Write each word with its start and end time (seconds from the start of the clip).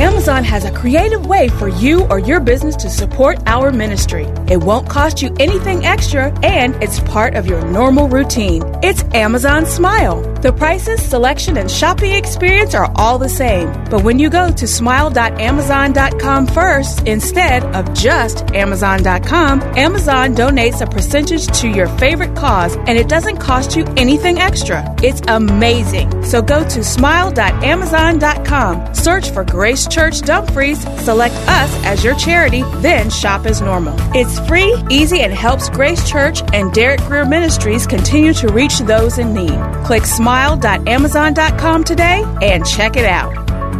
Amazon 0.00 0.44
has 0.44 0.64
a 0.64 0.72
creative 0.72 1.26
way 1.26 1.48
for 1.48 1.68
you 1.68 2.06
or 2.06 2.18
your 2.18 2.40
business 2.40 2.74
to 2.76 2.88
support 2.88 3.38
our 3.44 3.70
ministry. 3.70 4.24
It 4.48 4.64
won't 4.64 4.88
cost 4.88 5.20
you 5.20 5.36
anything 5.38 5.84
extra 5.84 6.32
and 6.42 6.74
it's 6.82 7.00
part 7.00 7.34
of 7.34 7.46
your 7.46 7.62
normal 7.66 8.08
routine. 8.08 8.62
It's 8.82 9.02
Amazon 9.12 9.66
Smile. 9.66 10.22
The 10.40 10.54
prices, 10.54 11.02
selection, 11.02 11.58
and 11.58 11.70
shopping 11.70 12.12
experience 12.12 12.74
are 12.74 12.90
all 12.96 13.18
the 13.18 13.28
same. 13.28 13.70
But 13.90 14.02
when 14.02 14.18
you 14.18 14.30
go 14.30 14.50
to 14.50 14.66
smile.amazon.com 14.66 16.46
first 16.46 17.06
instead 17.06 17.62
of 17.76 17.92
just 17.92 18.50
amazon.com, 18.52 19.60
Amazon 19.76 20.34
donates 20.34 20.80
a 20.80 20.86
percentage 20.86 21.46
to 21.60 21.68
your 21.68 21.88
favorite 21.98 22.34
cause 22.34 22.74
and 22.74 22.96
it 22.96 23.06
doesn't 23.06 23.36
cost 23.36 23.76
you 23.76 23.84
anything 23.98 24.38
extra. 24.38 24.82
It's 25.02 25.20
amazing. 25.28 26.24
So 26.24 26.40
go 26.40 26.66
to 26.66 26.82
smile.amazon.com, 26.82 28.94
search 28.94 29.30
for 29.30 29.44
Grace 29.44 29.89
Church 29.90 30.22
Dumfries, 30.22 30.80
select 31.02 31.34
us 31.34 31.84
as 31.84 32.04
your 32.04 32.14
charity, 32.14 32.62
then 32.76 33.10
shop 33.10 33.46
as 33.46 33.60
normal. 33.60 33.94
It's 34.14 34.38
free, 34.48 34.74
easy, 34.88 35.20
and 35.20 35.32
helps 35.32 35.68
Grace 35.68 36.08
Church 36.08 36.42
and 36.52 36.72
Derek 36.72 37.00
Grier 37.00 37.24
Ministries 37.24 37.86
continue 37.86 38.32
to 38.34 38.48
reach 38.48 38.78
those 38.78 39.18
in 39.18 39.34
need. 39.34 39.58
Click 39.84 40.04
smile.amazon.com 40.04 41.84
today 41.84 42.24
and 42.40 42.66
check 42.66 42.96
it 42.96 43.04
out. 43.04 43.36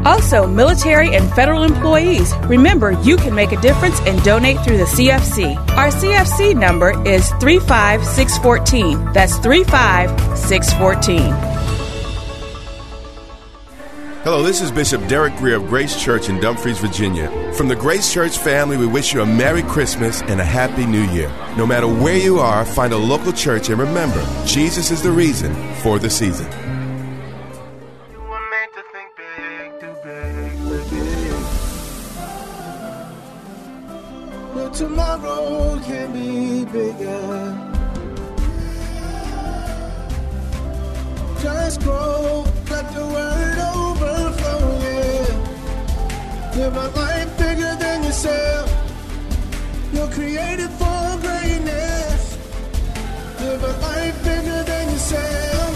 Also, 0.06 0.46
military 0.46 1.14
and 1.14 1.30
federal 1.34 1.62
employees, 1.62 2.34
remember 2.44 2.92
you 3.02 3.16
can 3.16 3.34
make 3.34 3.52
a 3.52 3.60
difference 3.60 4.00
and 4.00 4.22
donate 4.22 4.58
through 4.60 4.78
the 4.78 4.84
CFC. 4.84 5.56
Our 5.76 5.88
CFC 5.88 6.56
number 6.56 6.90
is 7.06 7.28
35614. 7.40 9.12
That's 9.12 9.36
35614. 9.38 11.69
Hello, 14.22 14.42
this 14.42 14.60
is 14.60 14.70
Bishop 14.70 15.08
Derek 15.08 15.34
Grier 15.36 15.56
of 15.56 15.66
Grace 15.66 15.98
Church 15.98 16.28
in 16.28 16.38
Dumfries, 16.40 16.78
Virginia. 16.78 17.30
From 17.54 17.68
the 17.68 17.74
Grace 17.74 18.12
Church 18.12 18.36
family, 18.36 18.76
we 18.76 18.86
wish 18.86 19.14
you 19.14 19.22
a 19.22 19.24
Merry 19.24 19.62
Christmas 19.62 20.20
and 20.20 20.38
a 20.38 20.44
Happy 20.44 20.84
New 20.84 21.04
Year. 21.04 21.32
No 21.56 21.64
matter 21.64 21.86
where 21.88 22.18
you 22.18 22.38
are, 22.38 22.66
find 22.66 22.92
a 22.92 22.98
local 22.98 23.32
church 23.32 23.70
and 23.70 23.78
remember, 23.80 24.22
Jesus 24.44 24.90
is 24.90 25.02
the 25.02 25.10
reason 25.10 25.54
for 25.76 25.98
the 25.98 26.10
season. 26.10 26.50
Tomorrow 34.74 35.80
can 35.80 36.12
be 36.12 36.66
bigger. 36.66 37.70
Just 41.42 41.80
grow, 41.80 42.19
Live 46.60 46.76
a 46.76 46.88
life 46.90 47.38
bigger 47.38 47.74
than 47.76 48.04
yourself. 48.04 48.68
You're 49.94 50.10
created 50.10 50.68
for 50.68 51.18
greatness. 51.22 52.36
Live 53.40 53.62
life 53.80 54.22
bigger 54.22 54.62
than 54.64 54.90
yourself. 54.90 55.72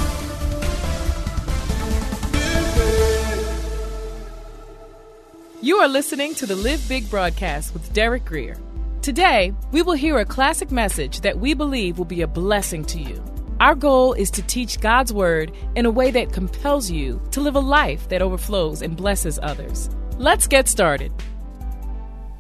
You 5.62 5.76
are 5.76 5.88
listening 5.88 6.34
to 6.34 6.44
the 6.44 6.54
Live 6.54 6.86
Big 6.86 7.08
broadcast 7.08 7.72
with 7.72 7.90
Derek 7.94 8.26
Grier. 8.26 8.58
Today, 9.00 9.54
we 9.72 9.80
will 9.80 9.94
hear 9.94 10.18
a 10.18 10.26
classic 10.26 10.70
message 10.70 11.22
that 11.22 11.38
we 11.38 11.54
believe 11.54 11.96
will 11.96 12.04
be 12.04 12.20
a 12.20 12.26
blessing 12.26 12.84
to 12.84 13.00
you. 13.00 13.24
Our 13.58 13.74
goal 13.74 14.12
is 14.12 14.30
to 14.32 14.42
teach 14.42 14.80
God's 14.80 15.14
Word 15.14 15.50
in 15.76 15.86
a 15.86 15.90
way 15.90 16.10
that 16.10 16.34
compels 16.34 16.90
you 16.90 17.22
to 17.30 17.40
live 17.40 17.56
a 17.56 17.60
life 17.60 18.06
that 18.10 18.20
overflows 18.20 18.82
and 18.82 18.94
blesses 18.94 19.38
others. 19.42 19.88
Let's 20.18 20.46
get 20.46 20.68
started. 20.68 21.12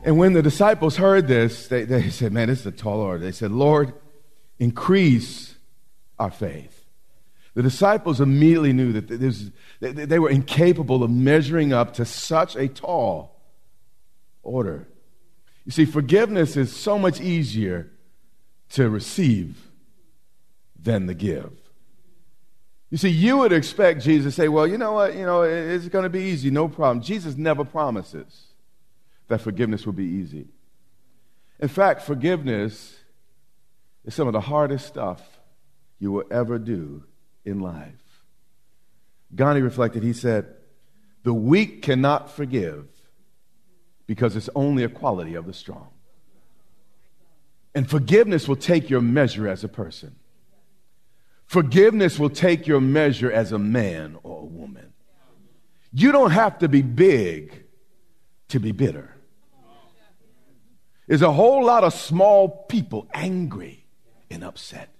And 0.04 0.18
when 0.18 0.34
the 0.34 0.42
disciples 0.42 0.96
heard 0.96 1.26
this, 1.26 1.68
they, 1.68 1.84
they 1.84 2.10
said, 2.10 2.32
Man, 2.32 2.48
this 2.48 2.60
is 2.60 2.66
a 2.66 2.72
tall 2.72 3.00
order. 3.00 3.24
They 3.24 3.32
said, 3.32 3.50
Lord, 3.50 3.94
increase 4.58 5.56
our 6.18 6.30
faith. 6.30 6.84
The 7.54 7.62
disciples 7.62 8.20
immediately 8.20 8.72
knew 8.72 8.92
that 8.92 9.08
this, 9.08 9.50
they 9.80 10.18
were 10.18 10.30
incapable 10.30 11.02
of 11.02 11.10
measuring 11.10 11.72
up 11.72 11.94
to 11.94 12.04
such 12.04 12.56
a 12.56 12.68
tall 12.68 13.40
order. 14.42 14.88
You 15.64 15.72
see, 15.72 15.84
forgiveness 15.84 16.56
is 16.56 16.74
so 16.74 16.98
much 16.98 17.20
easier 17.20 17.90
to 18.70 18.90
receive 18.90 19.70
than 20.78 21.06
to 21.06 21.14
give. 21.14 21.52
You 22.90 22.98
see, 22.98 23.08
you 23.08 23.38
would 23.38 23.52
expect 23.52 24.02
Jesus 24.02 24.34
to 24.34 24.42
say, 24.42 24.48
Well, 24.48 24.66
you 24.66 24.78
know 24.78 24.92
what? 24.92 25.14
You 25.14 25.24
know, 25.24 25.42
it's 25.42 25.88
going 25.88 26.04
to 26.04 26.10
be 26.10 26.22
easy, 26.22 26.50
no 26.50 26.68
problem. 26.68 27.02
Jesus 27.02 27.36
never 27.36 27.64
promises 27.64 28.46
that 29.28 29.40
forgiveness 29.40 29.86
will 29.86 29.94
be 29.94 30.04
easy. 30.04 30.46
In 31.60 31.68
fact, 31.68 32.02
forgiveness 32.02 32.98
is 34.04 34.14
some 34.14 34.26
of 34.26 34.32
the 34.32 34.40
hardest 34.40 34.86
stuff 34.86 35.22
you 35.98 36.12
will 36.12 36.24
ever 36.30 36.58
do 36.58 37.04
in 37.44 37.60
life. 37.60 37.92
Gandhi 39.34 39.62
reflected, 39.62 40.02
he 40.02 40.12
said, 40.12 40.46
The 41.22 41.34
weak 41.34 41.82
cannot 41.82 42.30
forgive 42.30 42.86
because 44.06 44.36
it's 44.36 44.50
only 44.54 44.84
a 44.84 44.88
quality 44.88 45.34
of 45.34 45.46
the 45.46 45.52
strong. 45.52 45.88
And 47.74 47.88
forgiveness 47.88 48.46
will 48.46 48.56
take 48.56 48.88
your 48.90 49.00
measure 49.00 49.48
as 49.48 49.64
a 49.64 49.68
person. 49.68 50.14
Forgiveness 51.46 52.18
will 52.18 52.30
take 52.30 52.66
your 52.66 52.80
measure 52.80 53.30
as 53.30 53.52
a 53.52 53.58
man 53.58 54.16
or 54.22 54.40
a 54.40 54.44
woman. 54.44 54.92
You 55.92 56.10
don't 56.10 56.32
have 56.32 56.58
to 56.58 56.68
be 56.68 56.82
big 56.82 57.64
to 58.48 58.58
be 58.58 58.72
bitter. 58.72 59.14
There's 61.06 61.22
a 61.22 61.32
whole 61.32 61.64
lot 61.64 61.84
of 61.84 61.92
small 61.92 62.48
people 62.48 63.06
angry 63.12 63.86
and 64.30 64.42
upset. 64.42 64.90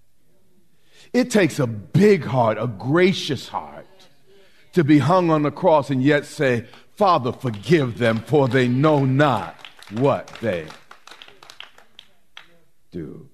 It 1.12 1.31
takes 1.31 1.59
a 1.59 1.66
big 1.66 2.25
heart, 2.25 2.59
a 2.61 2.66
gracious 2.66 3.49
heart, 3.49 3.87
to 4.72 4.84
be 4.84 4.99
hung 4.99 5.31
on 5.31 5.43
the 5.43 5.50
cross 5.50 5.91
and 5.91 6.03
yet 6.03 6.26
say, 6.26 6.66
Father, 6.97 7.32
forgive 7.32 7.99
them, 7.99 8.19
for 8.19 8.49
they 8.49 8.69
know 8.69 9.05
not 9.05 9.56
what 9.91 10.28
they 10.41 10.66
do. 12.91 13.28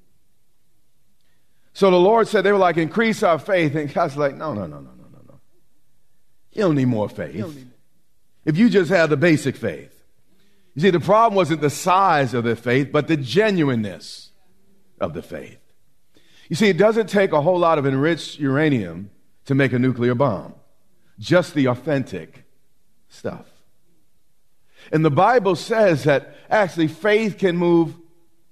So 1.81 1.91
the 1.91 1.97
Lord 1.97 2.29
said, 2.29 2.43
they 2.43 2.53
were 2.53 2.59
like, 2.59 2.77
increase 2.77 3.23
our 3.23 3.39
faith. 3.39 3.75
And 3.75 3.91
God's 3.91 4.15
like, 4.15 4.37
no, 4.37 4.53
no, 4.53 4.67
no, 4.67 4.81
no, 4.81 4.91
no, 4.91 5.07
no, 5.11 5.19
no. 5.27 5.41
You 6.53 6.65
don't 6.65 6.75
need 6.75 6.89
more 6.89 7.09
faith. 7.09 7.35
Need 7.35 7.71
if 8.45 8.59
you 8.59 8.69
just 8.69 8.91
have 8.91 9.09
the 9.09 9.17
basic 9.17 9.57
faith. 9.57 10.05
You 10.75 10.83
see, 10.83 10.91
the 10.91 11.01
problem 11.01 11.35
wasn't 11.37 11.63
the 11.63 11.71
size 11.71 12.35
of 12.35 12.45
the 12.45 12.55
faith, 12.55 12.93
but 12.93 13.09
the 13.09 13.17
genuineness 13.17 14.31
of 15.01 15.15
the 15.15 15.23
faith. 15.23 15.59
You 16.51 16.57
see, 16.57 16.69
it 16.69 16.77
doesn't 16.77 17.09
take 17.09 17.33
a 17.33 17.41
whole 17.41 17.59
lot 17.59 17.79
of 17.79 17.87
enriched 17.87 18.39
uranium 18.39 19.09
to 19.47 19.55
make 19.55 19.73
a 19.73 19.79
nuclear 19.79 20.15
bomb, 20.15 20.57
just 21.19 21.55
the 21.55 21.69
authentic 21.69 22.45
stuff. 23.09 23.47
And 24.93 25.03
the 25.03 25.11
Bible 25.11 25.57
says 25.57 26.05
that 26.05 26.37
actually 26.51 26.89
faith 26.89 27.39
can 27.39 27.57
move 27.57 27.97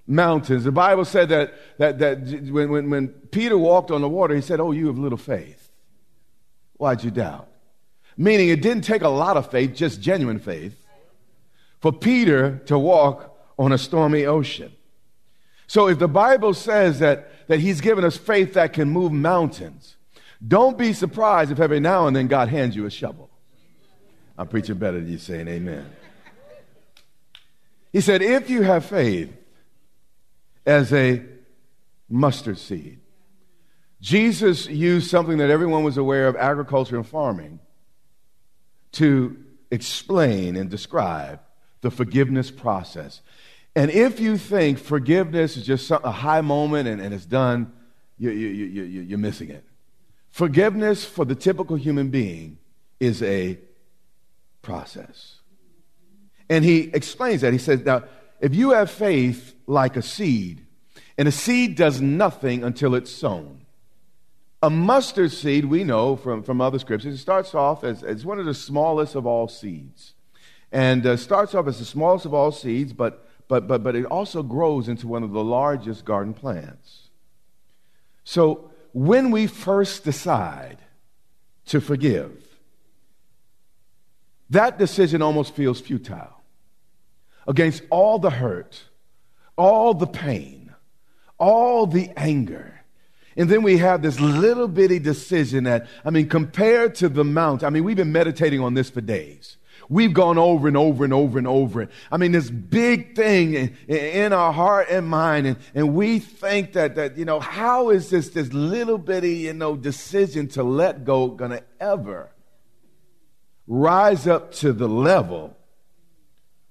mountains. 0.09 0.63
The 0.63 0.71
Bible 0.71 1.05
said 1.05 1.29
that, 1.29 1.53
that, 1.77 1.99
that 1.99 2.19
when, 2.51 2.69
when, 2.69 2.89
when 2.89 3.07
Peter 3.07 3.57
walked 3.57 3.91
on 3.91 4.01
the 4.01 4.09
water, 4.09 4.35
he 4.35 4.41
said, 4.41 4.59
Oh, 4.59 4.71
you 4.71 4.87
have 4.87 4.97
little 4.97 5.17
faith. 5.17 5.71
Why'd 6.77 7.03
you 7.03 7.11
doubt? 7.11 7.47
Meaning 8.17 8.49
it 8.49 8.61
didn't 8.61 8.83
take 8.83 9.01
a 9.01 9.09
lot 9.09 9.37
of 9.37 9.49
faith, 9.49 9.75
just 9.75 10.01
genuine 10.01 10.39
faith, 10.39 10.75
for 11.79 11.93
Peter 11.93 12.61
to 12.65 12.77
walk 12.77 13.37
on 13.57 13.71
a 13.71 13.77
stormy 13.77 14.25
ocean. 14.25 14.73
So 15.67 15.87
if 15.87 15.99
the 15.99 16.07
Bible 16.07 16.53
says 16.53 16.99
that, 16.99 17.47
that 17.47 17.59
he's 17.59 17.79
given 17.79 18.03
us 18.03 18.17
faith 18.17 18.53
that 18.55 18.73
can 18.73 18.89
move 18.89 19.11
mountains, 19.11 19.95
don't 20.45 20.77
be 20.77 20.93
surprised 20.93 21.51
if 21.51 21.59
every 21.59 21.79
now 21.79 22.07
and 22.07 22.15
then 22.15 22.27
God 22.27 22.49
hands 22.49 22.75
you 22.75 22.85
a 22.85 22.89
shovel. 22.89 23.29
I'm 24.37 24.47
preaching 24.47 24.75
better 24.75 24.99
than 24.99 25.11
you 25.11 25.17
saying 25.17 25.47
amen. 25.47 25.85
He 27.91 28.01
said, 28.01 28.21
if 28.21 28.49
you 28.49 28.61
have 28.61 28.85
faith 28.85 29.31
as 30.65 30.93
a 30.93 31.23
mustard 32.09 32.57
seed, 32.57 32.99
Jesus 34.01 34.67
used 34.67 35.09
something 35.09 35.39
that 35.39 35.49
everyone 35.49 35.83
was 35.83 35.97
aware 35.97 36.27
of 36.27 36.35
agriculture 36.35 36.95
and 36.95 37.07
farming 37.07 37.59
to 38.93 39.37
explain 39.71 40.55
and 40.55 40.69
describe 40.69 41.41
the 41.81 41.91
forgiveness 41.91 42.49
process. 42.49 43.21
And 43.75 43.91
if 43.91 44.19
you 44.19 44.37
think 44.37 44.79
forgiveness 44.79 45.57
is 45.57 45.65
just 45.65 45.91
a 45.91 46.11
high 46.11 46.41
moment 46.41 46.87
and, 46.87 47.01
and 47.01 47.13
it's 47.13 47.25
done, 47.25 47.71
you, 48.17 48.31
you, 48.31 48.47
you, 48.49 48.83
you, 48.83 49.01
you're 49.01 49.17
missing 49.17 49.49
it. 49.49 49.63
Forgiveness 50.31 51.05
for 51.05 51.25
the 51.25 51.35
typical 51.35 51.75
human 51.75 52.09
being 52.09 52.57
is 52.99 53.21
a 53.23 53.57
process. 54.61 55.35
And 56.49 56.65
he 56.65 56.89
explains 56.93 57.41
that. 57.41 57.53
He 57.53 57.59
says, 57.59 57.81
Now, 57.85 58.03
if 58.39 58.55
you 58.55 58.71
have 58.71 58.89
faith 58.89 59.55
like 59.67 59.95
a 59.97 60.01
seed, 60.01 60.65
and 61.17 61.27
a 61.27 61.31
seed 61.31 61.75
does 61.75 61.99
nothing 61.99 62.63
until 62.63 62.95
it's 62.95 63.11
sown. 63.11 63.65
A 64.63 64.69
mustard 64.69 65.31
seed, 65.31 65.65
we 65.65 65.83
know 65.83 66.15
from, 66.15 66.43
from 66.43 66.61
other 66.61 66.79
scriptures, 66.79 67.13
it 67.13 67.17
starts 67.17 67.53
off 67.53 67.83
as, 67.83 68.03
as 68.03 68.25
one 68.25 68.39
of 68.39 68.45
the 68.45 68.53
smallest 68.53 69.15
of 69.15 69.25
all 69.25 69.47
seeds. 69.47 70.13
And 70.71 71.05
uh, 71.05 71.17
starts 71.17 71.55
off 71.55 71.67
as 71.67 71.79
the 71.79 71.85
smallest 71.85 72.25
of 72.25 72.33
all 72.33 72.51
seeds, 72.51 72.93
but, 72.93 73.27
but, 73.47 73.67
but, 73.67 73.83
but 73.83 73.95
it 73.95 74.05
also 74.05 74.43
grows 74.43 74.87
into 74.87 75.07
one 75.07 75.23
of 75.23 75.31
the 75.31 75.43
largest 75.43 76.05
garden 76.05 76.33
plants. 76.33 77.09
So 78.23 78.71
when 78.93 79.31
we 79.31 79.47
first 79.47 80.03
decide 80.03 80.77
to 81.67 81.81
forgive, 81.81 82.31
that 84.49 84.77
decision 84.77 85.21
almost 85.21 85.53
feels 85.53 85.81
futile 85.81 86.38
against 87.49 87.81
all 87.89 88.19
the 88.19 88.29
hurt, 88.29 88.83
all 89.57 89.93
the 89.95 90.07
pain, 90.07 90.73
all 91.39 91.87
the 91.87 92.11
anger. 92.15 92.79
And 93.35 93.49
then 93.49 93.63
we 93.63 93.77
have 93.77 94.01
this 94.01 94.19
little 94.19 94.67
bitty 94.67 94.99
decision 94.99 95.63
that, 95.63 95.87
I 96.05 96.11
mean, 96.11 96.29
compared 96.29 96.95
to 96.95 97.09
the 97.09 97.25
mount, 97.25 97.63
I 97.63 97.69
mean, 97.71 97.83
we've 97.83 97.97
been 97.97 98.11
meditating 98.11 98.61
on 98.61 98.75
this 98.75 98.89
for 98.89 99.01
days. 99.01 99.57
We've 99.89 100.13
gone 100.13 100.37
over 100.37 100.67
and 100.67 100.77
over 100.77 101.03
and 101.03 101.11
over 101.11 101.39
and 101.39 101.47
over. 101.47 101.89
I 102.11 102.17
mean, 102.17 102.31
this 102.31 102.51
big 102.51 103.15
thing 103.15 103.55
in, 103.55 103.75
in, 103.87 104.33
our 104.33 104.53
heart 104.53 104.87
and 104.91 105.07
mind, 105.07 105.47
and, 105.47 105.57
and 105.73 105.95
we 105.95 106.19
think 106.19 106.73
that, 106.73 106.95
that, 106.95 107.17
you 107.17 107.25
know, 107.25 107.39
how 107.39 107.89
is 107.89 108.11
this, 108.11 108.29
this 108.29 108.53
little 108.53 108.99
bitty, 108.99 109.37
you 109.37 109.53
know, 109.53 109.75
decision 109.75 110.47
to 110.49 110.61
let 110.61 111.03
go 111.03 111.29
gonna 111.29 111.63
ever 111.79 112.29
rise 113.65 114.27
up 114.27 114.51
to 114.55 114.73
the 114.73 114.87
level 114.87 115.57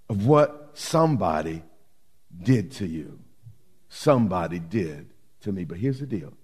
of 0.09 0.27
what 0.27 0.68
somebody 0.79 1.63
did 2.43 2.73
to 2.73 2.87
you? 2.87 3.19
Somebody 3.89 4.59
did 4.59 5.11
to 5.41 5.53
me. 5.53 5.65
But 5.65 5.79
here's 5.79 6.01
the 6.01 6.07
deal 6.07 6.35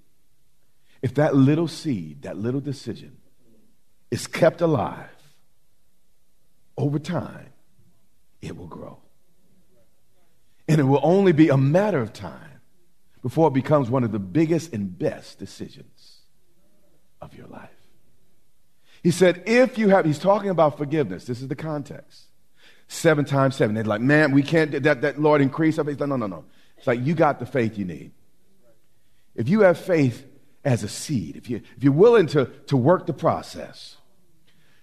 if 1.03 1.15
that 1.15 1.35
little 1.35 1.69
seed, 1.69 2.23
that 2.23 2.37
little 2.37 2.61
decision, 2.61 3.19
is 4.11 4.27
kept 4.27 4.61
alive, 4.61 5.11
over 6.77 6.99
time, 6.99 7.51
it 8.41 8.57
will 8.57 8.67
grow. 8.67 8.99
And 10.67 10.81
it 10.81 10.85
will 10.85 11.01
only 11.03 11.33
be 11.33 11.51
a 11.51 11.57
matter 11.57 12.01
of 12.01 12.13
time 12.13 12.61
before 13.23 13.49
it 13.49 13.55
becomes 13.55 13.91
one 13.91 14.03
of 14.03 14.13
the 14.13 14.19
biggest 14.19 14.73
and 14.73 14.99
best 14.99 15.39
decisions 15.39 16.21
of 17.21 17.35
your 17.35 17.47
life. 17.47 17.71
He 19.03 19.11
said, 19.11 19.43
if 19.45 19.77
you 19.77 19.91
have, 19.91 20.07
he's 20.07 20.19
talking 20.19 20.49
about 20.49 20.79
forgiveness. 20.79 21.27
This 21.27 21.43
is 21.43 21.49
the 21.49 21.55
context. 21.55 22.29
Seven 22.89 23.25
times 23.25 23.57
seven. 23.57 23.75
They're 23.75 23.85
like, 23.85 24.01
man, 24.01 24.33
we 24.33 24.43
can't, 24.43 24.83
that, 24.83 25.03
that 25.03 25.21
Lord 25.21 25.41
increase. 25.41 25.77
He's 25.77 25.87
like, 25.87 25.99
no, 26.01 26.17
no, 26.17 26.27
no. 26.27 26.45
It's 26.79 26.87
like, 26.87 27.05
you 27.05 27.15
got 27.15 27.39
the 27.39 27.47
faith 27.47 27.79
you 27.79 27.85
need. 27.85 28.13
If 29.35 29.49
you 29.49 29.61
have 29.61 29.79
faith 29.79 30.25
as 30.65 30.83
a 30.83 30.89
seed, 30.89 31.37
if, 31.37 31.51
you, 31.51 31.61
if 31.77 31.83
you're 31.83 31.93
willing 31.93 32.27
to, 32.29 32.47
to 32.67 32.77
work 32.77 33.07
the 33.07 33.13
process, 33.13 33.97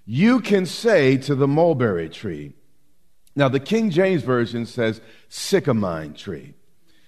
you 0.05 0.41
can 0.41 0.65
say 0.65 1.17
to 1.17 1.35
the 1.35 1.47
mulberry 1.47 2.09
tree, 2.09 2.53
now 3.35 3.47
the 3.47 3.59
King 3.59 3.91
James 3.91 4.23
Version 4.23 4.65
says 4.65 4.99
sycamine 5.29 6.17
tree. 6.17 6.55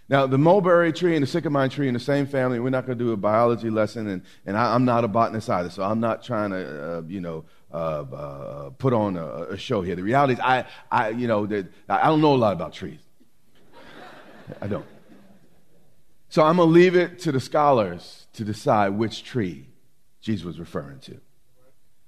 Now, 0.10 0.28
the 0.28 0.38
mulberry 0.38 0.92
tree 0.92 1.16
and 1.16 1.26
the 1.26 1.42
sycamine 1.42 1.72
tree 1.72 1.88
in 1.88 1.94
the 1.94 2.00
same 2.00 2.28
family, 2.28 2.60
we're 2.60 2.70
not 2.70 2.86
going 2.86 2.98
to 2.98 3.04
do 3.04 3.14
a 3.14 3.18
biology 3.18 3.70
lesson, 3.70 4.08
and, 4.08 4.22
and 4.46 4.58
I, 4.58 4.76
am 4.76 4.86
not 4.86 5.04
a 5.04 5.08
botanist 5.08 5.50
either, 5.50 5.70
so 5.70 5.82
I'm 5.82 6.02
not 6.02 6.24
trying 6.24 6.52
to, 6.52 6.98
uh, 6.98 7.02
you 7.08 7.22
know, 7.22 7.46
uh, 7.74 7.76
uh, 7.76 8.70
put 8.72 8.94
on 8.94 9.18
a, 9.18 9.26
a, 9.52 9.58
show 9.58 9.82
here. 9.82 9.96
The 9.96 10.04
reality 10.04 10.34
is, 10.34 10.40
I, 10.40 10.66
I 10.92 11.10
you 11.10 11.28
know, 11.28 11.46
I 11.90 12.08
don't 12.08 12.22
know 12.22 12.36
a 12.36 12.38
lot 12.38 12.54
about 12.54 12.74
trees. 12.74 13.00
I 14.62 14.68
don't. 14.68 14.86
So 16.30 16.44
I'm 16.44 16.58
going 16.58 16.70
to 16.70 16.74
leave 16.74 16.96
it 16.96 17.20
to 17.20 17.32
the 17.32 17.40
scholars 17.40 18.28
to 18.34 18.44
decide 18.44 18.90
which 18.90 19.24
tree 19.24 19.68
Jesus 20.22 20.46
was 20.46 20.60
referring 20.60 21.00
to. 21.00 21.20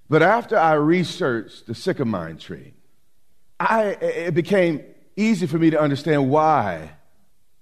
But 0.07 0.21
after 0.21 0.57
I 0.57 0.73
researched 0.73 1.65
the 1.65 1.73
sycamine 1.73 2.39
tree, 2.39 2.73
I, 3.59 3.85
it 4.01 4.35
became 4.35 4.83
easy 5.15 5.47
for 5.47 5.57
me 5.57 5.71
to 5.71 5.79
understand 5.79 6.29
why 6.29 6.91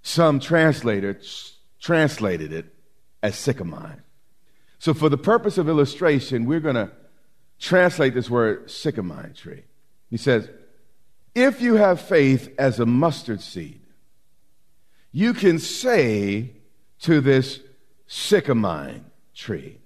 some 0.02 0.40
translators 0.40 1.58
translated 1.80 2.52
it 2.52 2.66
as 3.22 3.36
sycamine. 3.36 4.02
So, 4.80 4.94
for 4.94 5.08
the 5.08 5.18
purpose 5.18 5.58
of 5.58 5.70
illustration, 5.70 6.46
we're 6.46 6.60
going 6.60 6.76
to 6.76 6.92
translate 7.64 8.14
this 8.14 8.30
word 8.30 8.68
sycamine 8.68 9.36
tree. 9.36 9.64
He 10.10 10.18
says, 10.18 10.50
If 11.34 11.62
you 11.62 11.76
have 11.76 12.02
faith 12.02 12.54
as 12.60 12.80
a 12.80 12.86
mustard 12.86 13.42
seed, 13.42 13.80
you 15.12 15.34
can 15.34 15.60
say 15.60 16.52
to 17.02 17.22
this 17.22 17.62
sycamine 18.08 19.04
tree, 19.34 19.80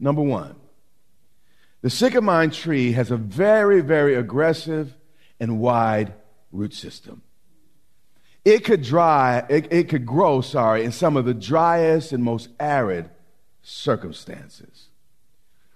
number 0.00 0.22
one, 0.22 0.56
the 1.82 1.88
sycamine 1.88 2.52
tree 2.52 2.92
has 2.92 3.10
a 3.10 3.16
very, 3.16 3.82
very 3.82 4.14
aggressive 4.14 4.96
and 5.38 5.60
wide 5.60 6.14
root 6.50 6.72
system. 6.72 7.22
It 8.44 8.64
could 8.64 8.82
dry, 8.82 9.44
it, 9.50 9.70
it 9.70 9.88
could 9.88 10.06
grow, 10.06 10.40
sorry, 10.40 10.84
in 10.84 10.92
some 10.92 11.16
of 11.16 11.26
the 11.26 11.34
driest 11.34 12.12
and 12.12 12.24
most 12.24 12.48
arid 12.58 13.10
circumstances. 13.62 14.88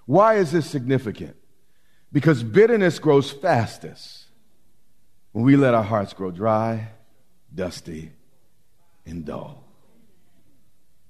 Why 0.07 0.37
is 0.37 0.53
this 0.53 0.69
significant? 0.69 1.37
Because 2.13 2.43
bitterness 2.43 2.99
grows 2.99 3.31
fastest 3.31 4.25
when 5.33 5.45
we 5.45 5.57
let 5.57 5.75
our 5.75 5.83
hearts 5.83 6.15
grow 6.15 6.31
dry, 6.31 6.89
dusty, 7.55 8.13
and 9.05 9.25
dull. 9.25 9.65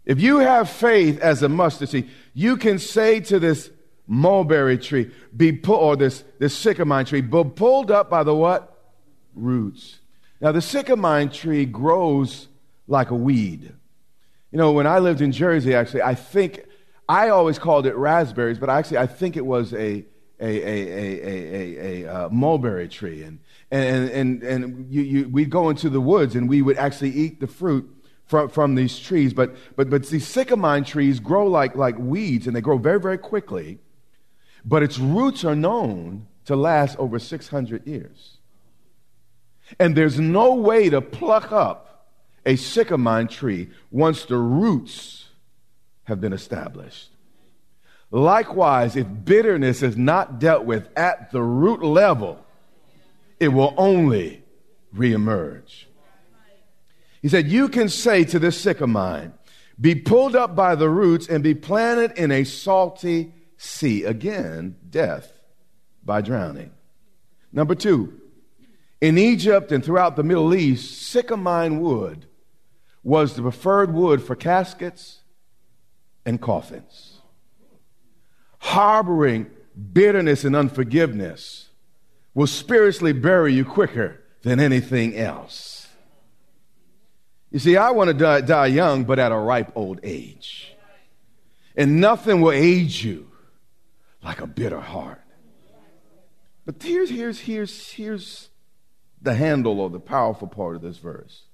If 0.04 0.20
you 0.20 0.38
have 0.38 0.70
faith 0.70 1.20
as 1.20 1.42
a 1.42 1.48
mustard 1.48 1.90
seed, 1.90 2.10
you 2.32 2.56
can 2.56 2.78
say 2.78 3.20
to 3.20 3.38
this 3.38 3.70
mulberry 4.06 4.78
tree, 4.78 5.10
be 5.36 5.52
pulled, 5.52 5.80
or 5.80 5.96
this, 5.96 6.24
this 6.38 6.54
sycamore 6.54 7.04
tree, 7.04 7.20
be 7.20 7.44
pulled 7.44 7.90
up 7.90 8.08
by 8.08 8.22
the 8.22 8.34
what? 8.34 8.72
Roots. 9.34 9.98
Now, 10.40 10.52
the 10.52 10.62
sycamore 10.62 11.26
tree 11.26 11.64
grows 11.64 12.48
like 12.86 13.10
a 13.10 13.14
weed. 13.14 13.72
You 14.52 14.58
know, 14.58 14.72
when 14.72 14.86
I 14.86 15.00
lived 15.00 15.20
in 15.20 15.32
Jersey, 15.32 15.74
actually, 15.74 16.02
I 16.02 16.14
think, 16.14 16.64
I 17.08 17.28
always 17.28 17.58
called 17.58 17.86
it 17.86 17.94
raspberries, 17.94 18.58
but 18.58 18.68
actually, 18.68 18.98
I 18.98 19.06
think 19.06 19.36
it 19.36 19.46
was 19.46 19.72
a, 19.72 20.04
a, 20.40 20.44
a, 20.44 20.48
a, 20.48 21.28
a, 21.28 22.04
a, 22.04 22.14
uh, 22.14 22.28
mulberry 22.30 22.88
tree. 22.88 23.22
And, 23.22 23.38
and, 23.70 24.10
and, 24.10 24.42
and 24.42 24.92
you, 24.92 25.02
you, 25.02 25.28
we'd 25.28 25.50
go 25.50 25.70
into 25.70 25.88
the 25.88 26.00
woods 26.00 26.34
and 26.34 26.48
we 26.48 26.62
would 26.62 26.76
actually 26.76 27.10
eat 27.10 27.40
the 27.40 27.46
fruit 27.46 27.88
from, 28.26 28.48
from 28.48 28.74
these 28.74 28.98
trees. 28.98 29.32
But, 29.32 29.54
but, 29.76 29.88
but 29.88 30.06
these 30.06 30.26
sycamore 30.26 30.80
trees 30.80 31.20
grow 31.20 31.46
like, 31.46 31.76
like 31.76 31.96
weeds 31.98 32.46
and 32.46 32.56
they 32.56 32.60
grow 32.60 32.78
very, 32.78 33.00
very 33.00 33.18
quickly 33.18 33.78
but 34.66 34.82
its 34.82 34.98
roots 34.98 35.44
are 35.44 35.54
known 35.54 36.26
to 36.44 36.56
last 36.56 36.98
over 36.98 37.20
600 37.20 37.86
years. 37.86 38.38
And 39.78 39.96
there's 39.96 40.18
no 40.18 40.54
way 40.54 40.90
to 40.90 41.00
pluck 41.00 41.52
up 41.52 42.08
a 42.44 42.56
sycamore 42.56 43.24
tree 43.24 43.70
once 43.92 44.24
the 44.24 44.36
roots 44.36 45.25
have 46.06 46.20
been 46.20 46.32
established. 46.32 47.10
Likewise, 48.10 48.96
if 48.96 49.06
bitterness 49.24 49.82
is 49.82 49.96
not 49.96 50.38
dealt 50.38 50.64
with 50.64 50.88
at 50.96 51.32
the 51.32 51.42
root 51.42 51.82
level, 51.82 52.44
it 53.40 53.48
will 53.48 53.74
only 53.76 54.42
reemerge. 54.94 55.84
He 57.20 57.28
said, 57.28 57.48
You 57.48 57.68
can 57.68 57.88
say 57.88 58.24
to 58.24 58.38
this 58.38 58.60
sycamore, 58.60 59.32
be 59.80 59.94
pulled 59.94 60.36
up 60.36 60.54
by 60.54 60.74
the 60.74 60.88
roots 60.88 61.28
and 61.28 61.42
be 61.42 61.54
planted 61.54 62.12
in 62.12 62.30
a 62.30 62.44
salty 62.44 63.34
sea. 63.58 64.04
again 64.04 64.76
death 64.88 65.32
by 66.04 66.20
drowning. 66.20 66.70
Number 67.52 67.74
two, 67.74 68.20
in 69.00 69.18
Egypt 69.18 69.72
and 69.72 69.84
throughout 69.84 70.16
the 70.16 70.22
Middle 70.22 70.54
East, 70.54 71.02
sycamore 71.02 71.70
wood 71.70 72.26
was 73.02 73.34
the 73.34 73.42
preferred 73.42 73.92
wood 73.92 74.22
for 74.22 74.34
caskets 74.34 75.20
and 76.26 76.40
coffins. 76.40 77.20
Harboring 78.58 79.50
bitterness 79.92 80.44
and 80.44 80.56
unforgiveness 80.56 81.68
will 82.34 82.46
spiritually 82.46 83.12
bury 83.12 83.54
you 83.54 83.64
quicker 83.64 84.20
than 84.42 84.60
anything 84.60 85.16
else. 85.16 85.88
You 87.50 87.60
see, 87.60 87.76
I 87.76 87.92
want 87.92 88.08
to 88.08 88.14
die, 88.14 88.42
die 88.42 88.66
young, 88.66 89.04
but 89.04 89.18
at 89.18 89.32
a 89.32 89.36
ripe 89.36 89.72
old 89.74 90.00
age. 90.02 90.74
And 91.76 92.00
nothing 92.00 92.40
will 92.40 92.52
age 92.52 93.04
you 93.04 93.30
like 94.22 94.40
a 94.40 94.46
bitter 94.46 94.80
heart. 94.80 95.22
But 96.64 96.82
here's, 96.82 97.08
here's, 97.08 97.38
here's, 97.38 97.92
here's 97.92 98.48
the 99.22 99.34
handle 99.34 99.80
or 99.80 99.88
the 99.88 100.00
powerful 100.00 100.48
part 100.48 100.74
of 100.74 100.82
this 100.82 100.98
verse. 100.98 101.44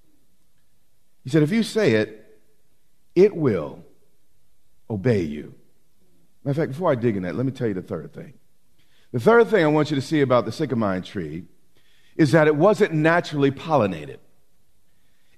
He 1.22 1.30
said, 1.30 1.42
if 1.42 1.52
you 1.52 1.62
say 1.62 1.92
it, 1.92 2.40
it 3.14 3.36
will 3.36 3.84
obey 4.92 5.22
you. 5.22 5.54
Matter 6.44 6.50
of 6.50 6.56
fact, 6.56 6.72
before 6.72 6.92
I 6.92 6.94
dig 6.94 7.16
in 7.16 7.22
that, 7.22 7.34
let 7.34 7.46
me 7.46 7.52
tell 7.52 7.68
you 7.68 7.74
the 7.74 7.82
third 7.82 8.12
thing. 8.12 8.34
The 9.12 9.20
third 9.20 9.48
thing 9.48 9.64
I 9.64 9.68
want 9.68 9.90
you 9.90 9.96
to 9.96 10.02
see 10.02 10.20
about 10.20 10.44
the 10.44 10.52
sycamore 10.52 11.00
tree 11.00 11.44
is 12.16 12.32
that 12.32 12.46
it 12.46 12.56
wasn't 12.56 12.92
naturally 12.92 13.50
pollinated. 13.50 14.18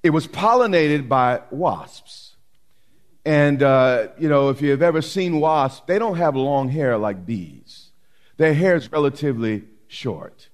It 0.03 0.11
was 0.11 0.27
pollinated 0.27 1.09
by 1.09 1.43
wasps. 1.51 2.37
And, 3.25 3.63
uh, 3.63 4.09
you 4.19 4.29
know, 4.29 4.51
if 4.51 4.61
you've 4.61 4.83
ever 4.83 5.01
seen 5.01 5.41
wasps, 5.41 5.87
they 5.87 5.99
don't 5.99 6.17
have 6.17 6.37
long 6.37 6.69
hair 6.69 6.99
like 6.99 7.25
bees. 7.25 7.91
Their 8.37 8.55
hair 8.55 8.77
is 8.77 8.91
relatively 8.93 9.65
short. 9.89 10.49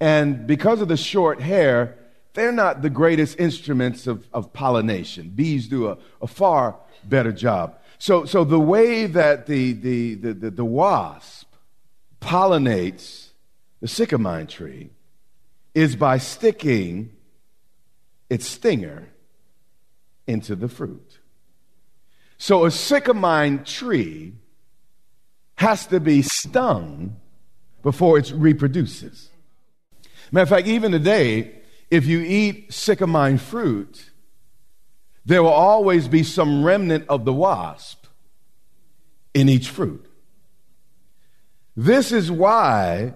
And 0.00 0.46
because 0.46 0.80
of 0.80 0.88
the 0.88 0.96
short 0.96 1.40
hair, 1.40 1.96
they're 2.34 2.52
not 2.52 2.82
the 2.82 2.90
greatest 2.90 3.38
instruments 3.40 4.06
of, 4.06 4.26
of 4.32 4.52
pollination. 4.52 5.30
Bees 5.30 5.66
do 5.66 5.88
a, 5.88 5.98
a 6.22 6.26
far 6.26 6.76
better 7.04 7.32
job. 7.32 7.78
So, 7.98 8.24
so 8.24 8.44
the 8.44 8.60
way 8.60 9.06
that 9.06 9.46
the, 9.46 9.72
the, 9.72 10.14
the, 10.14 10.32
the, 10.32 10.50
the 10.50 10.64
wasp 10.64 11.52
pollinates 12.20 13.28
the 13.80 13.88
sycamore 13.88 14.44
tree 14.44 14.90
is 15.74 15.96
by 15.96 16.18
sticking 16.18 17.12
its 18.30 18.46
stinger 18.46 19.08
into 20.26 20.54
the 20.56 20.68
fruit. 20.68 21.18
So 22.36 22.64
a 22.64 22.70
sycamore 22.70 23.58
tree 23.58 24.34
has 25.56 25.86
to 25.86 25.98
be 25.98 26.22
stung 26.22 27.16
before 27.82 28.18
it 28.18 28.32
reproduces. 28.34 29.30
Matter 30.30 30.42
of 30.42 30.48
fact, 30.48 30.68
even 30.68 30.92
today, 30.92 31.62
if 31.90 32.06
you 32.06 32.20
eat 32.20 32.72
sycamore 32.72 33.38
fruit, 33.38 34.10
there 35.28 35.42
will 35.42 35.50
always 35.50 36.08
be 36.08 36.22
some 36.22 36.64
remnant 36.64 37.04
of 37.10 37.26
the 37.26 37.32
wasp 37.34 38.06
in 39.34 39.46
each 39.46 39.68
fruit. 39.68 40.06
This 41.76 42.12
is 42.12 42.30
why, 42.30 43.12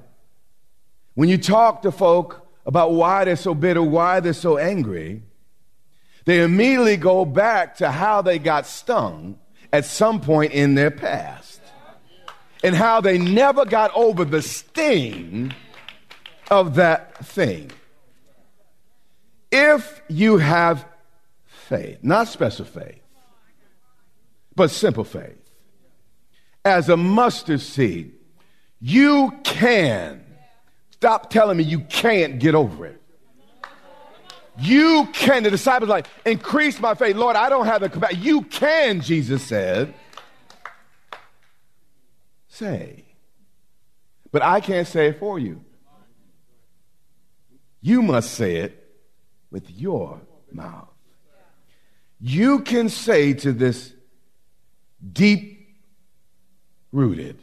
when 1.14 1.30
you 1.30 1.38
talk 1.38 1.80
to 1.82 1.90
folk 1.90 2.46
about 2.66 2.92
why 2.92 3.24
they're 3.24 3.34
so 3.34 3.54
bitter, 3.54 3.82
why 3.82 4.20
they're 4.20 4.34
so 4.34 4.58
angry, 4.58 5.22
they 6.26 6.42
immediately 6.42 6.98
go 6.98 7.24
back 7.24 7.76
to 7.76 7.90
how 7.90 8.20
they 8.20 8.38
got 8.38 8.66
stung 8.66 9.38
at 9.72 9.86
some 9.86 10.20
point 10.20 10.52
in 10.52 10.74
their 10.74 10.90
past 10.90 11.62
and 12.62 12.74
how 12.74 13.00
they 13.00 13.16
never 13.16 13.64
got 13.64 13.90
over 13.94 14.26
the 14.26 14.42
sting 14.42 15.54
of 16.50 16.74
that 16.74 17.24
thing. 17.24 17.70
If 19.50 20.02
you 20.08 20.36
have 20.36 20.91
faith, 21.72 21.98
not 22.02 22.28
special 22.28 22.66
faith, 22.66 23.00
but 24.54 24.70
simple 24.70 25.04
faith, 25.04 25.38
as 26.64 26.90
a 26.90 26.96
mustard 26.96 27.60
seed, 27.60 28.12
you 28.78 29.32
can. 29.42 30.22
Stop 30.90 31.30
telling 31.30 31.56
me 31.56 31.64
you 31.64 31.80
can't 31.80 32.38
get 32.38 32.54
over 32.54 32.86
it. 32.86 33.00
You 34.58 35.08
can. 35.14 35.42
The 35.42 35.50
disciples 35.50 35.88
like, 35.88 36.06
increase 36.26 36.78
my 36.78 36.94
faith. 36.94 37.16
Lord, 37.16 37.36
I 37.36 37.48
don't 37.48 37.64
have 37.64 37.80
the 37.80 37.88
capacity. 37.88 38.20
You 38.20 38.42
can, 38.42 39.00
Jesus 39.00 39.42
said. 39.42 39.94
Say. 42.48 43.04
But 44.30 44.42
I 44.42 44.60
can't 44.60 44.86
say 44.86 45.08
it 45.08 45.18
for 45.18 45.38
you. 45.38 45.64
You 47.80 48.02
must 48.02 48.34
say 48.34 48.56
it 48.56 48.94
with 49.50 49.70
your 49.70 50.20
mouth. 50.52 50.91
You 52.24 52.60
can 52.60 52.88
say 52.88 53.32
to 53.34 53.52
this 53.52 53.92
deep 55.12 55.74
rooted, 56.92 57.36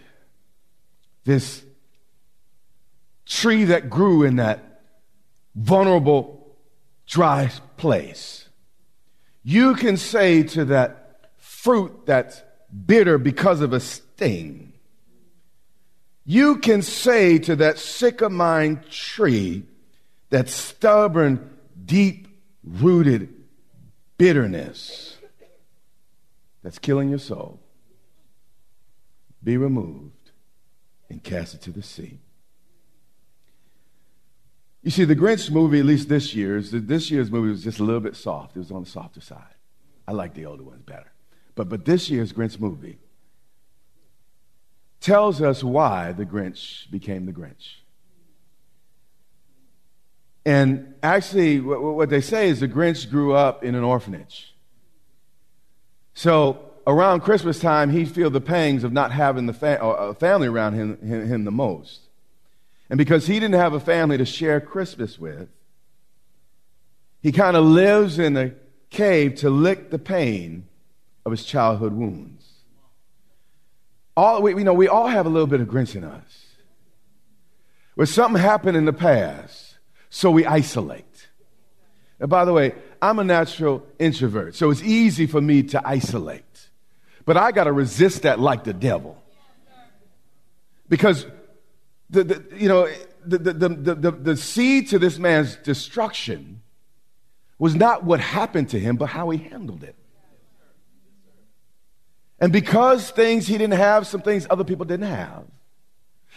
this 1.26 1.62
tree 3.26 3.66
that 3.66 3.90
grew 3.90 4.24
in 4.24 4.38
that 4.38 4.84
vulnerable, 5.54 6.56
dry 7.06 7.52
place. 7.76 8.48
You 9.44 9.76
can 9.76 9.98
say 9.98 10.44
to 10.44 10.64
that 10.66 11.28
fruit 11.38 12.06
that's 12.06 12.42
bitter 12.86 13.18
because 13.18 13.60
of 13.60 13.74
a 13.74 13.82
sting, 13.82 14.72
you 16.24 16.56
can 16.60 16.84
say 16.84 17.38
to 17.40 17.58
that 17.58 17.80
sycamore 17.80 18.82
tree, 18.90 19.64
that 20.30 20.48
stubborn, 20.48 21.50
deep 21.86 22.30
rooted 22.64 23.39
bitterness 24.20 25.18
that's 26.62 26.78
killing 26.78 27.10
your 27.10 27.20
soul, 27.20 27.60
be 29.44 29.58
removed 29.58 30.32
and 31.10 31.24
cast 31.24 31.56
it 31.56 31.62
to 31.62 31.72
the 31.72 31.82
sea. 31.82 32.20
You 34.84 34.92
see, 34.92 35.06
the 35.06 35.16
Grinch 35.16 35.50
movie, 35.50 35.80
at 35.80 35.86
least 35.86 36.10
this 36.10 36.36
year's, 36.36 36.72
this 36.72 37.10
year's 37.10 37.32
movie 37.32 37.50
was 37.50 37.64
just 37.64 37.80
a 37.80 37.84
little 37.84 38.02
bit 38.02 38.16
soft. 38.16 38.56
It 38.56 38.60
was 38.60 38.72
on 38.72 38.84
the 38.84 38.90
softer 38.90 39.22
side. 39.22 39.56
I 40.08 40.12
like 40.12 40.34
the 40.34 40.46
older 40.46 40.64
ones 40.64 40.84
better. 40.84 41.12
But, 41.56 41.70
but 41.70 41.86
this 41.86 42.10
year's 42.10 42.34
Grinch 42.34 42.60
movie 42.60 43.00
tells 45.00 45.42
us 45.42 45.64
why 45.64 46.12
the 46.12 46.26
Grinch 46.26 46.90
became 46.92 47.26
the 47.26 47.32
Grinch. 47.32 47.78
And 50.50 50.96
actually, 51.04 51.60
what 51.60 52.10
they 52.10 52.22
say 52.22 52.50
is 52.50 52.60
the 52.60 52.68
Grinch 52.68 53.08
grew 53.08 53.36
up 53.36 53.64
in 53.64 53.76
an 53.76 53.84
orphanage. 53.84 54.56
So 56.16 56.72
around 56.88 57.20
Christmas 57.20 57.60
time, 57.60 57.92
he'd 57.92 58.10
feel 58.10 58.32
the 58.32 58.42
pangs 58.42 58.84
of 58.84 58.92
not 58.92 59.12
having 59.12 59.46
the 59.46 59.54
fa- 59.54 59.80
a 59.80 60.16
family 60.16 60.48
around 60.48 60.74
him, 60.74 60.98
him, 61.08 61.28
him 61.28 61.44
the 61.44 61.52
most. 61.52 62.00
And 62.90 62.98
because 62.98 63.28
he 63.28 63.36
didn't 63.36 63.60
have 63.60 63.74
a 63.74 63.80
family 63.80 64.18
to 64.18 64.26
share 64.26 64.60
Christmas 64.60 65.20
with, 65.20 65.50
he 67.22 67.32
kind 67.32 67.56
of 67.56 67.64
lives 67.64 68.18
in 68.18 68.36
a 68.36 68.54
cave 68.90 69.36
to 69.36 69.52
lick 69.52 69.92
the 69.92 70.00
pain 70.00 70.68
of 71.28 71.32
his 71.32 71.46
childhood 71.46 71.94
wounds. 71.94 72.44
All, 74.18 74.42
we, 74.42 74.64
know, 74.64 74.74
we 74.74 74.88
all 74.88 75.10
have 75.10 75.28
a 75.28 75.30
little 75.30 75.46
bit 75.46 75.62
of 75.62 75.68
Grinch 75.68 75.96
in 75.96 76.04
us. 76.04 76.48
Where 77.94 78.08
something 78.08 78.42
happened 78.42 78.78
in 78.78 78.86
the 78.86 78.94
past, 78.94 79.69
so 80.10 80.32
we 80.32 80.46
isolate. 80.46 81.28
And 82.20 82.30
by 82.30 82.46
the 82.46 82.54
way, 82.54 82.76
I'm 83.02 83.20
a 83.20 83.24
natural 83.24 83.86
introvert, 83.98 84.56
so 84.56 84.70
it's 84.70 84.82
easy 84.82 85.26
for 85.26 85.40
me 85.40 85.64
to 85.64 85.82
isolate. 85.88 86.44
But 87.26 87.38
I 87.38 87.52
got 87.52 87.66
to 87.66 87.72
resist 87.72 88.24
that 88.24 88.40
like 88.40 88.64
the 88.64 88.74
devil. 88.74 89.22
Because 90.90 91.26
the, 92.10 92.24
the, 92.24 92.44
you 92.58 92.68
know, 92.68 92.90
the, 93.24 93.38
the, 93.38 93.54
the, 93.54 93.96
the, 93.96 94.12
the 94.12 94.38
seed 94.38 94.90
to 94.90 95.00
this 95.00 95.20
man's 95.20 95.56
destruction 95.58 96.62
was 97.60 97.76
not 97.76 98.04
what 98.04 98.20
happened 98.20 98.70
to 98.70 98.80
him, 98.80 98.96
but 98.96 99.08
how 99.08 99.30
he 99.30 99.38
handled 99.38 99.84
it. 99.84 99.96
And 102.40 102.54
because 102.54 103.12
things 103.12 103.48
he 103.48 103.58
didn't 103.58 103.78
have, 103.78 104.08
some 104.08 104.22
things 104.22 104.48
other 104.50 104.64
people 104.64 104.86
didn't 104.86 105.10
have, 105.10 105.44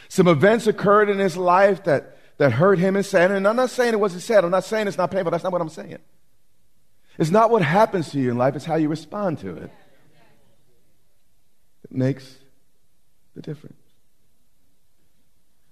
some 0.08 0.26
events 0.26 0.66
occurred 0.66 1.08
in 1.08 1.18
his 1.18 1.36
life 1.36 1.84
that, 1.84 2.11
that 2.42 2.50
hurt 2.50 2.80
him 2.80 2.96
and 2.96 3.06
sad. 3.06 3.30
And 3.30 3.46
I'm 3.46 3.54
not 3.54 3.70
saying 3.70 3.92
it 3.92 4.00
wasn't 4.00 4.22
sad. 4.22 4.44
I'm 4.44 4.50
not 4.50 4.64
saying 4.64 4.88
it's 4.88 4.98
not 4.98 5.12
painful. 5.12 5.30
That's 5.30 5.44
not 5.44 5.52
what 5.52 5.60
I'm 5.60 5.68
saying. 5.68 5.98
It's 7.16 7.30
not 7.30 7.50
what 7.50 7.62
happens 7.62 8.10
to 8.10 8.18
you 8.18 8.32
in 8.32 8.36
life, 8.36 8.56
it's 8.56 8.64
how 8.64 8.74
you 8.74 8.88
respond 8.88 9.38
to 9.40 9.56
it. 9.58 9.70
It 11.84 11.92
makes 11.92 12.36
the 13.36 13.42
difference. 13.42 13.76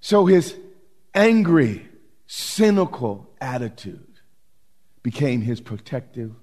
So 0.01 0.27
his 0.27 0.57
angry, 1.13 1.89
cynical 2.29 3.29
attitude 3.41 4.21
became 5.03 5.41
his 5.41 5.61
protective 5.61 6.37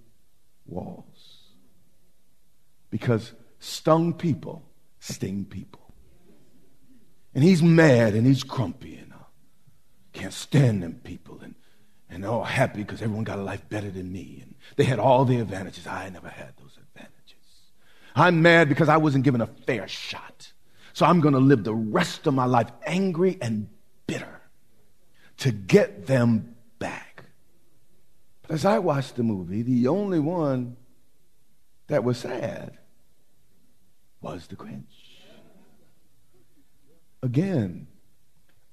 walls. 0.65 1.37
Because 2.89 3.31
stung 3.59 4.13
people 4.13 4.65
sting 4.99 5.45
people. 5.45 5.93
And 7.33 7.45
he's 7.45 7.63
mad 7.63 8.13
and 8.13 8.27
he's 8.27 8.43
uh, 8.43 9.06
can't 10.17 10.33
stand 10.33 10.83
them 10.83 10.99
people 11.03 11.39
and, 11.41 11.55
and 12.09 12.23
they're 12.23 12.31
all 12.31 12.43
happy 12.43 12.79
because 12.79 13.01
everyone 13.01 13.23
got 13.23 13.39
a 13.39 13.43
life 13.43 13.67
better 13.69 13.89
than 13.89 14.11
me. 14.11 14.39
And 14.41 14.55
they 14.75 14.83
had 14.83 14.99
all 14.99 15.25
the 15.25 15.39
advantages. 15.39 15.87
I 15.87 16.09
never 16.09 16.29
had 16.29 16.53
those 16.57 16.77
advantages. 16.77 17.35
I'm 18.15 18.41
mad 18.41 18.69
because 18.69 18.89
I 18.89 18.97
wasn't 18.97 19.23
given 19.23 19.41
a 19.41 19.47
fair 19.47 19.87
shot. 19.87 20.51
So 20.93 21.05
I'm 21.05 21.21
going 21.21 21.33
to 21.33 21.39
live 21.39 21.63
the 21.63 21.75
rest 21.75 22.25
of 22.27 22.33
my 22.33 22.45
life 22.45 22.71
angry 22.85 23.37
and 23.41 23.69
bitter 24.07 24.41
to 25.37 25.51
get 25.51 26.07
them 26.07 26.55
back. 26.79 27.25
But 28.41 28.51
as 28.51 28.65
I 28.65 28.79
watched 28.79 29.15
the 29.15 29.23
movie, 29.23 29.61
the 29.61 29.87
only 29.87 30.19
one 30.19 30.77
that 31.87 32.03
was 32.03 32.17
sad 32.17 32.77
was 34.21 34.47
the 34.47 34.55
Grinch. 34.55 34.83
Again, 37.21 37.87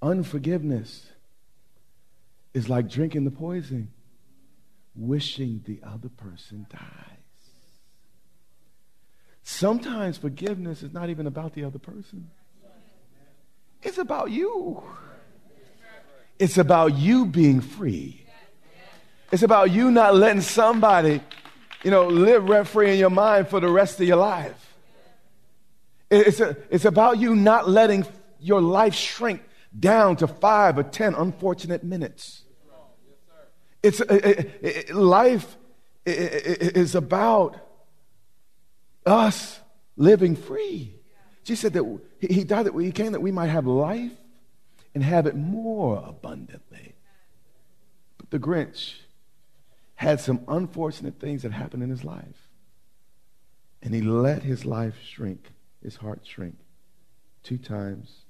Unforgiveness 0.04 1.06
is 2.54 2.68
like 2.68 2.88
drinking 2.88 3.25
the 3.25 3.30
poison, 3.30 3.90
wishing 4.94 5.62
the 5.66 5.80
other 5.84 6.08
person 6.08 6.66
dies. 6.70 6.80
Sometimes 9.42 10.16
forgiveness 10.16 10.82
is 10.82 10.92
not 10.92 11.11
even 11.11 11.26
about 11.26 11.52
the 11.52 11.64
other 11.64 11.78
person, 11.78 12.30
it's 13.82 13.99
about 13.99 14.30
you. 14.30 14.82
It's 16.38 16.58
about 16.58 16.94
you 16.94 17.26
being 17.26 17.61
free. 17.61 18.25
It's 19.30 19.42
about 19.42 19.70
you 19.70 19.90
not 19.90 20.16
letting 20.16 20.40
somebody, 20.40 21.20
you 21.84 21.90
know, 21.90 22.08
live 22.08 22.49
rent 22.49 22.66
free 22.66 22.92
in 22.92 22.99
your 22.99 23.11
mind 23.11 23.49
for 23.49 23.61
the 23.61 23.68
rest 23.68 24.00
of 24.00 24.08
your 24.08 24.16
life. 24.16 24.75
It's, 26.11 26.40
a, 26.40 26.56
it's 26.70 26.84
about 26.84 27.18
you 27.18 27.37
not 27.37 27.68
letting 27.68 28.06
your 28.40 28.61
life 28.61 28.94
shrink 28.94 29.42
down 29.78 30.16
to 30.16 30.26
five 30.26 30.78
or 30.78 30.82
ten 30.82 31.14
unfortunate 31.14 31.82
minutes. 31.84 32.42
It's 33.82 34.00
it, 34.00 34.60
it, 34.62 34.94
life 34.94 35.56
is 36.06 36.94
about 36.94 37.58
us 39.04 39.60
living 39.96 40.36
free. 40.36 40.94
Jesus 41.44 41.60
said 41.60 41.72
that 41.74 42.00
he 42.20 42.44
died 42.44 42.66
that 42.66 42.74
he 42.78 42.92
came 42.92 43.12
that 43.12 43.20
we 43.20 43.32
might 43.32 43.48
have 43.48 43.66
life 43.66 44.12
and 44.94 45.02
have 45.02 45.26
it 45.26 45.36
more 45.36 46.02
abundantly. 46.06 46.94
But 48.16 48.30
the 48.30 48.38
Grinch 48.38 48.94
had 49.96 50.20
some 50.20 50.40
unfortunate 50.48 51.20
things 51.20 51.42
that 51.42 51.52
happened 51.52 51.82
in 51.82 51.90
his 51.90 52.04
life. 52.04 52.48
And 53.82 53.94
he 53.94 54.00
let 54.00 54.42
his 54.42 54.64
life 54.64 54.94
shrink, 55.04 55.52
his 55.82 55.96
heart 55.96 56.20
shrink, 56.24 56.56
two 57.42 57.58
times 57.58 58.23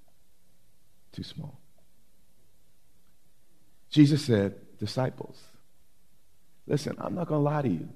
too 1.15 1.23
small. 1.23 1.61
Jesus 3.91 4.25
said, 4.25 4.55
disciples, 4.79 5.41
listen, 6.67 6.97
I'm 6.99 7.15
not 7.15 7.29
going 7.29 7.41
to 7.41 7.45
lie 7.45 7.63
to 7.63 7.69
you. 7.69 7.89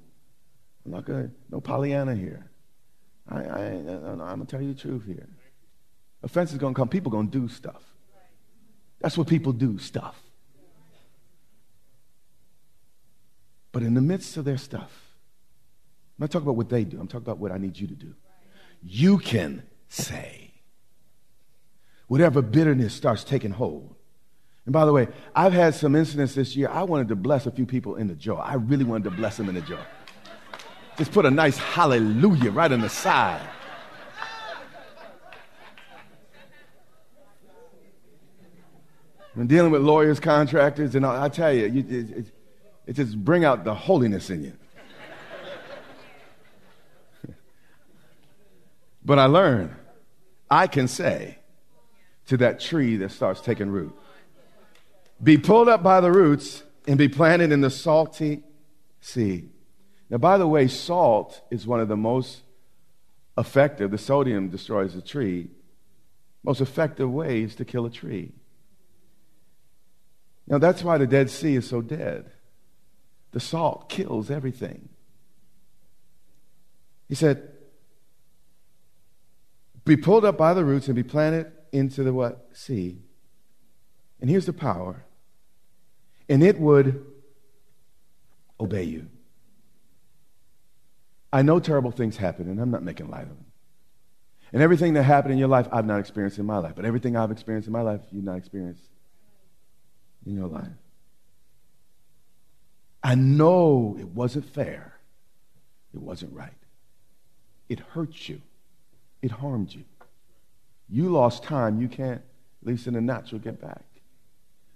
I'm 0.84 0.92
not 0.92 1.04
going 1.04 1.28
to, 1.28 1.34
no 1.50 1.60
Pollyanna 1.60 2.14
here. 2.14 2.50
I, 3.28 3.36
I, 3.36 3.40
I, 3.40 3.62
I'm 3.66 4.16
going 4.16 4.40
to 4.40 4.46
tell 4.46 4.62
you 4.62 4.72
the 4.72 4.80
truth 4.80 5.04
here. 5.04 5.28
Offense 6.22 6.52
is 6.52 6.58
going 6.58 6.74
to 6.74 6.78
come. 6.78 6.88
People 6.88 7.10
going 7.10 7.30
to 7.30 7.38
do 7.40 7.48
stuff. 7.48 7.82
That's 9.00 9.18
what 9.18 9.28
people 9.28 9.52
do, 9.52 9.78
stuff. 9.78 10.16
But 13.70 13.82
in 13.82 13.94
the 13.94 14.00
midst 14.00 14.36
of 14.36 14.44
their 14.44 14.56
stuff, 14.56 14.90
I'm 16.18 16.24
not 16.24 16.30
talking 16.30 16.46
about 16.46 16.56
what 16.56 16.68
they 16.68 16.84
do, 16.84 16.98
I'm 16.98 17.06
talking 17.06 17.26
about 17.26 17.38
what 17.38 17.52
I 17.52 17.58
need 17.58 17.78
you 17.78 17.86
to 17.86 17.94
do. 17.94 18.14
You 18.82 19.18
can 19.18 19.62
say, 19.88 20.47
whatever 22.08 22.42
bitterness 22.42 22.92
starts 22.92 23.22
taking 23.22 23.52
hold. 23.52 23.94
And 24.66 24.72
by 24.72 24.84
the 24.84 24.92
way, 24.92 25.08
I've 25.34 25.52
had 25.52 25.74
some 25.74 25.94
incidents 25.94 26.34
this 26.34 26.56
year. 26.56 26.68
I 26.68 26.82
wanted 26.82 27.08
to 27.08 27.16
bless 27.16 27.46
a 27.46 27.50
few 27.50 27.64
people 27.64 27.96
in 27.96 28.08
the 28.08 28.14
jaw. 28.14 28.36
I 28.36 28.54
really 28.54 28.84
wanted 28.84 29.04
to 29.04 29.10
bless 29.10 29.36
them 29.36 29.48
in 29.48 29.54
the 29.54 29.62
jaw. 29.62 29.80
Just 30.96 31.12
put 31.12 31.24
a 31.24 31.30
nice 31.30 31.56
hallelujah 31.56 32.50
right 32.50 32.70
on 32.70 32.80
the 32.80 32.88
side. 32.88 33.48
When 39.34 39.46
dealing 39.46 39.70
with 39.70 39.82
lawyers, 39.82 40.18
contractors, 40.18 40.96
and 40.96 41.06
I, 41.06 41.26
I 41.26 41.28
tell 41.28 41.52
you, 41.52 41.66
you 41.66 41.84
it, 41.88 42.10
it, 42.10 42.26
it 42.88 42.92
just 42.94 43.16
bring 43.24 43.44
out 43.44 43.62
the 43.62 43.72
holiness 43.72 44.30
in 44.30 44.42
you. 44.42 44.52
but 49.04 49.20
I 49.20 49.26
learned 49.26 49.76
I 50.50 50.66
can 50.66 50.88
say 50.88 51.38
to 52.28 52.36
that 52.36 52.60
tree 52.60 52.96
that 52.96 53.10
starts 53.10 53.40
taking 53.40 53.70
root, 53.70 53.94
be 55.22 55.36
pulled 55.36 55.68
up 55.68 55.82
by 55.82 56.00
the 56.00 56.12
roots 56.12 56.62
and 56.86 56.96
be 56.96 57.08
planted 57.08 57.50
in 57.52 57.60
the 57.60 57.70
salty 57.70 58.42
sea. 59.00 59.48
Now, 60.10 60.18
by 60.18 60.38
the 60.38 60.46
way, 60.46 60.68
salt 60.68 61.40
is 61.50 61.66
one 61.66 61.80
of 61.80 61.88
the 61.88 61.96
most 61.96 62.42
effective, 63.36 63.90
the 63.90 63.98
sodium 63.98 64.48
destroys 64.48 64.94
the 64.94 65.02
tree, 65.02 65.48
most 66.42 66.60
effective 66.60 67.10
ways 67.10 67.54
to 67.56 67.64
kill 67.64 67.86
a 67.86 67.90
tree. 67.90 68.32
Now, 70.46 70.58
that's 70.58 70.82
why 70.82 70.98
the 70.98 71.06
Dead 71.06 71.30
Sea 71.30 71.56
is 71.56 71.68
so 71.68 71.82
dead. 71.82 72.30
The 73.32 73.40
salt 73.40 73.88
kills 73.88 74.30
everything. 74.30 74.88
He 77.08 77.14
said, 77.14 77.50
be 79.84 79.96
pulled 79.96 80.24
up 80.24 80.36
by 80.36 80.54
the 80.54 80.64
roots 80.64 80.86
and 80.86 80.96
be 80.96 81.02
planted 81.02 81.52
into 81.72 82.02
the 82.02 82.12
what? 82.12 82.48
Sea. 82.52 82.98
And 84.20 84.28
here's 84.28 84.46
the 84.46 84.52
power. 84.52 85.04
And 86.28 86.42
it 86.42 86.58
would 86.60 87.04
obey 88.60 88.84
you. 88.84 89.08
I 91.32 91.42
know 91.42 91.60
terrible 91.60 91.90
things 91.90 92.16
happen, 92.16 92.48
and 92.48 92.60
I'm 92.60 92.70
not 92.70 92.82
making 92.82 93.10
light 93.10 93.22
of 93.22 93.28
them. 93.28 93.44
And 94.52 94.62
everything 94.62 94.94
that 94.94 95.02
happened 95.02 95.32
in 95.32 95.38
your 95.38 95.48
life, 95.48 95.68
I've 95.70 95.84
not 95.84 96.00
experienced 96.00 96.38
in 96.38 96.46
my 96.46 96.58
life. 96.58 96.74
But 96.74 96.86
everything 96.86 97.16
I've 97.16 97.30
experienced 97.30 97.66
in 97.66 97.72
my 97.72 97.82
life, 97.82 98.00
you've 98.10 98.24
not 98.24 98.36
experienced 98.36 98.82
in 100.26 100.34
your 100.34 100.48
life. 100.48 100.68
I 103.02 103.14
know 103.14 103.96
it 103.98 104.08
wasn't 104.08 104.46
fair. 104.46 104.94
It 105.94 106.00
wasn't 106.00 106.34
right. 106.34 106.52
It 107.68 107.80
hurt 107.80 108.28
you. 108.28 108.40
It 109.20 109.30
harmed 109.30 109.72
you. 109.72 109.84
You 110.88 111.10
lost 111.10 111.42
time 111.42 111.80
you 111.80 111.88
can't, 111.88 112.22
at 112.62 112.66
least 112.66 112.86
in 112.86 112.94
the 112.94 113.00
natural, 113.00 113.40
get 113.40 113.60
back. 113.60 113.84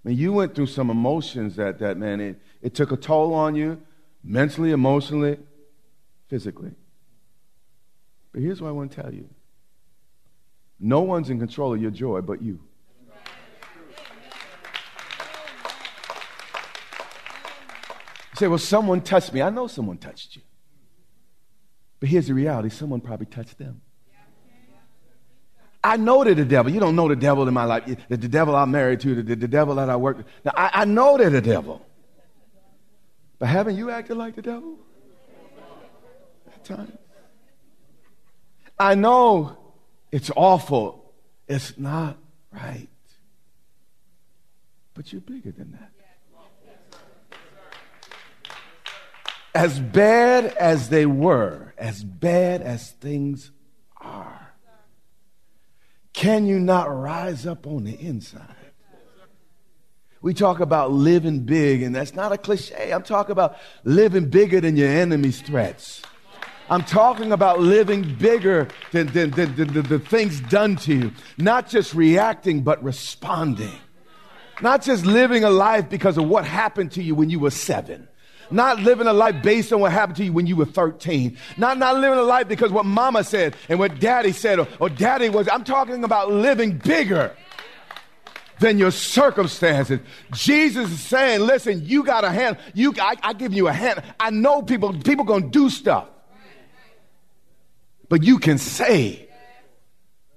I 0.04 0.08
mean, 0.08 0.18
you 0.18 0.32
went 0.32 0.54
through 0.54 0.66
some 0.66 0.90
emotions 0.90 1.56
that, 1.56 1.78
that 1.78 1.96
man, 1.96 2.20
it, 2.20 2.40
it 2.60 2.74
took 2.74 2.92
a 2.92 2.96
toll 2.96 3.34
on 3.34 3.54
you 3.54 3.80
mentally, 4.22 4.72
emotionally, 4.72 5.38
physically. 6.28 6.72
But 8.32 8.42
here's 8.42 8.60
what 8.60 8.68
I 8.68 8.72
want 8.72 8.92
to 8.92 9.02
tell 9.02 9.12
you 9.12 9.28
no 10.80 11.00
one's 11.02 11.30
in 11.30 11.38
control 11.38 11.74
of 11.74 11.80
your 11.80 11.92
joy 11.92 12.20
but 12.20 12.42
you. 12.42 12.58
You 18.32 18.36
say, 18.36 18.48
well, 18.48 18.58
someone 18.58 19.02
touched 19.02 19.32
me. 19.32 19.42
I 19.42 19.50
know 19.50 19.66
someone 19.68 19.98
touched 19.98 20.34
you. 20.34 20.42
But 22.00 22.08
here's 22.08 22.26
the 22.26 22.34
reality 22.34 22.70
someone 22.70 23.00
probably 23.00 23.26
touched 23.26 23.58
them. 23.58 23.82
I 25.84 25.96
know 25.96 26.22
that 26.24 26.36
the 26.36 26.44
devil, 26.44 26.72
you 26.72 26.80
don't 26.80 26.94
know 26.94 27.08
the 27.08 27.16
devil 27.16 27.46
in 27.48 27.54
my 27.54 27.64
life, 27.64 27.84
the, 27.86 28.16
the 28.16 28.28
devil 28.28 28.54
I'm 28.54 28.70
married 28.70 29.00
to, 29.00 29.22
the, 29.22 29.34
the 29.34 29.48
devil 29.48 29.74
that 29.76 29.90
I 29.90 29.96
work 29.96 30.18
with. 30.18 30.26
Now, 30.44 30.52
I, 30.54 30.82
I 30.82 30.84
know 30.84 31.18
they're 31.18 31.30
the 31.30 31.40
devil. 31.40 31.84
But 33.38 33.48
haven't 33.48 33.76
you 33.76 33.90
acted 33.90 34.16
like 34.16 34.36
the 34.36 34.42
devil? 34.42 34.78
At 36.46 36.64
times. 36.64 36.92
I 38.78 38.94
know 38.94 39.56
it's 40.12 40.30
awful. 40.36 41.12
It's 41.48 41.76
not 41.78 42.16
right. 42.52 42.88
But 44.94 45.12
you're 45.12 45.20
bigger 45.20 45.50
than 45.50 45.72
that. 45.72 45.92
as 49.54 49.78
bad 49.78 50.46
as 50.46 50.88
they 50.88 51.06
were, 51.06 51.74
as 51.76 52.02
bad 52.02 52.62
as 52.62 52.90
things 52.92 53.50
can 56.22 56.46
you 56.46 56.60
not 56.60 56.84
rise 56.84 57.48
up 57.48 57.66
on 57.66 57.82
the 57.82 57.94
inside? 57.94 58.46
We 60.20 60.34
talk 60.34 60.60
about 60.60 60.92
living 60.92 61.40
big, 61.40 61.82
and 61.82 61.92
that's 61.92 62.14
not 62.14 62.30
a 62.30 62.38
cliche. 62.38 62.92
I'm 62.92 63.02
talking 63.02 63.32
about 63.32 63.56
living 63.82 64.28
bigger 64.28 64.60
than 64.60 64.76
your 64.76 64.88
enemy's 64.88 65.40
threats. 65.40 66.00
I'm 66.70 66.84
talking 66.84 67.32
about 67.32 67.58
living 67.58 68.14
bigger 68.14 68.68
than, 68.92 69.08
than, 69.08 69.32
than, 69.32 69.56
than 69.56 69.82
the 69.82 69.98
things 69.98 70.40
done 70.42 70.76
to 70.76 70.94
you. 70.94 71.12
Not 71.38 71.68
just 71.68 71.92
reacting, 71.92 72.62
but 72.62 72.80
responding. 72.84 73.74
Not 74.60 74.82
just 74.82 75.04
living 75.04 75.42
a 75.42 75.50
life 75.50 75.90
because 75.90 76.18
of 76.18 76.28
what 76.28 76.44
happened 76.44 76.92
to 76.92 77.02
you 77.02 77.16
when 77.16 77.30
you 77.30 77.40
were 77.40 77.50
seven 77.50 78.06
not 78.50 78.80
living 78.80 79.06
a 79.06 79.12
life 79.12 79.42
based 79.42 79.72
on 79.72 79.80
what 79.80 79.92
happened 79.92 80.16
to 80.16 80.24
you 80.24 80.32
when 80.32 80.46
you 80.46 80.56
were 80.56 80.64
13. 80.64 81.36
Not, 81.56 81.78
not 81.78 81.96
living 81.98 82.18
a 82.18 82.22
life 82.22 82.48
because 82.48 82.70
what 82.70 82.86
mama 82.86 83.24
said 83.24 83.56
and 83.68 83.78
what 83.78 84.00
daddy 84.00 84.32
said 84.32 84.58
or, 84.58 84.68
or 84.80 84.88
daddy 84.88 85.28
was. 85.28 85.48
I'm 85.48 85.64
talking 85.64 86.04
about 86.04 86.30
living 86.30 86.78
bigger 86.78 87.34
than 88.62 88.78
your 88.78 88.90
circumstances. 88.90 90.00
Jesus 90.32 90.90
is 90.90 91.00
saying, 91.00 91.40
listen, 91.40 91.84
you 91.84 92.04
got 92.04 92.24
a 92.24 92.30
hand. 92.30 92.56
You, 92.74 92.94
I, 92.98 93.16
I 93.22 93.32
give 93.34 93.52
you 93.52 93.68
a 93.68 93.72
hand. 93.72 94.02
I 94.18 94.30
know 94.30 94.62
people, 94.62 94.92
people 94.94 95.24
gonna 95.24 95.48
do 95.48 95.68
stuff. 95.68 96.08
But 98.08 98.22
you 98.22 98.38
can 98.38 98.58
say 98.58 99.28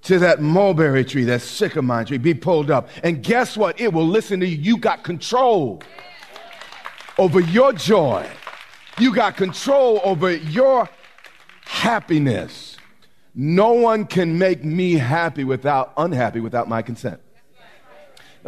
to 0.04 0.20
that 0.20 0.41
mulberry 0.41 1.04
tree, 1.04 1.24
that 1.26 1.41
sycamore 1.41 2.06
tree, 2.06 2.18
be 2.18 2.34
pulled 2.34 2.72
up. 2.72 2.89
And 3.04 3.24
guess 3.24 3.58
what? 3.58 3.80
It 3.80 3.91
will 3.91 4.08
listen 4.08 4.39
to 4.39 4.48
you. 4.48 4.58
You 4.58 4.78
got 4.78 5.04
control 5.04 5.82
over 7.17 7.39
your 7.39 7.73
joy. 7.73 8.28
You 8.99 9.13
got 9.13 9.36
control 9.36 10.01
over 10.04 10.32
your 10.32 10.89
happiness. 11.65 12.78
No 13.34 13.73
one 13.73 14.06
can 14.06 14.38
make 14.38 14.63
me 14.63 14.93
happy 14.93 15.43
without 15.43 15.93
unhappy 15.97 16.39
without 16.39 16.69
my 16.69 16.82
consent. 16.82 17.19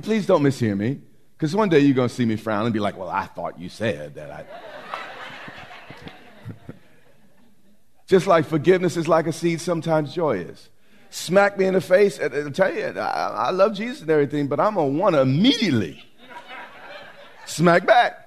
Please 0.01 0.25
don't 0.25 0.43
mishear 0.43 0.77
me, 0.77 1.01
because 1.35 1.55
one 1.55 1.69
day 1.69 1.79
you're 1.79 1.95
going 1.95 2.07
to 2.07 2.13
see 2.13 2.25
me 2.25 2.35
frown 2.35 2.65
and 2.65 2.73
be 2.73 2.79
like, 2.79 2.95
well, 2.97 3.09
I 3.09 3.25
thought 3.25 3.59
you 3.59 3.67
said 3.67 4.15
that. 4.15 4.31
I... 4.31 4.45
Just 8.07 8.27
like 8.27 8.45
forgiveness 8.45 8.95
is 8.95 9.07
like 9.07 9.27
a 9.27 9.33
seed, 9.33 9.59
sometimes 9.59 10.13
joy 10.13 10.37
is. 10.37 10.69
Smack 11.09 11.57
me 11.57 11.65
in 11.65 11.73
the 11.73 11.81
face, 11.81 12.19
and 12.19 12.33
I'll 12.33 12.51
tell 12.51 12.73
you, 12.73 12.85
I, 12.85 13.47
I 13.47 13.49
love 13.49 13.73
Jesus 13.73 14.01
and 14.01 14.09
everything, 14.09 14.47
but 14.47 14.59
I'm 14.59 14.75
going 14.75 14.93
to 14.93 14.99
want 14.99 15.15
to 15.15 15.21
immediately 15.21 16.03
smack 17.45 17.85
back. 17.85 18.26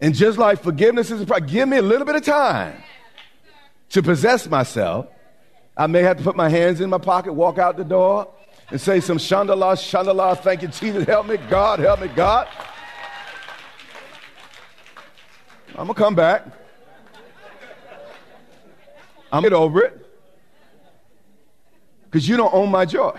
And 0.00 0.14
just 0.14 0.38
like 0.38 0.62
forgiveness 0.62 1.10
is 1.10 1.20
a 1.20 1.26
problem, 1.26 1.50
give 1.50 1.68
me 1.68 1.76
a 1.76 1.82
little 1.82 2.06
bit 2.06 2.16
of 2.16 2.24
time 2.24 2.82
to 3.90 4.02
possess 4.02 4.48
myself. 4.48 5.06
I 5.76 5.86
may 5.86 6.02
have 6.02 6.16
to 6.18 6.22
put 6.22 6.36
my 6.36 6.48
hands 6.48 6.80
in 6.80 6.90
my 6.90 6.98
pocket, 6.98 7.32
walk 7.32 7.58
out 7.58 7.76
the 7.76 7.84
door, 7.84 8.28
and 8.70 8.80
say 8.80 9.00
some 9.00 9.18
shandala, 9.18 9.74
shandala, 9.74 10.38
thank 10.38 10.62
you, 10.62 10.68
Jesus, 10.68 11.04
help 11.04 11.26
me, 11.26 11.36
God, 11.36 11.80
help 11.80 12.00
me, 12.00 12.08
God. 12.08 12.48
I'm 15.70 15.86
gonna 15.86 15.94
come 15.94 16.14
back. 16.14 16.44
I'm 19.32 19.42
gonna 19.42 19.50
get 19.50 19.52
over 19.52 19.82
it. 19.82 20.06
Because 22.04 22.28
you 22.28 22.36
don't 22.36 22.52
own 22.52 22.70
my 22.70 22.84
joy. 22.84 23.18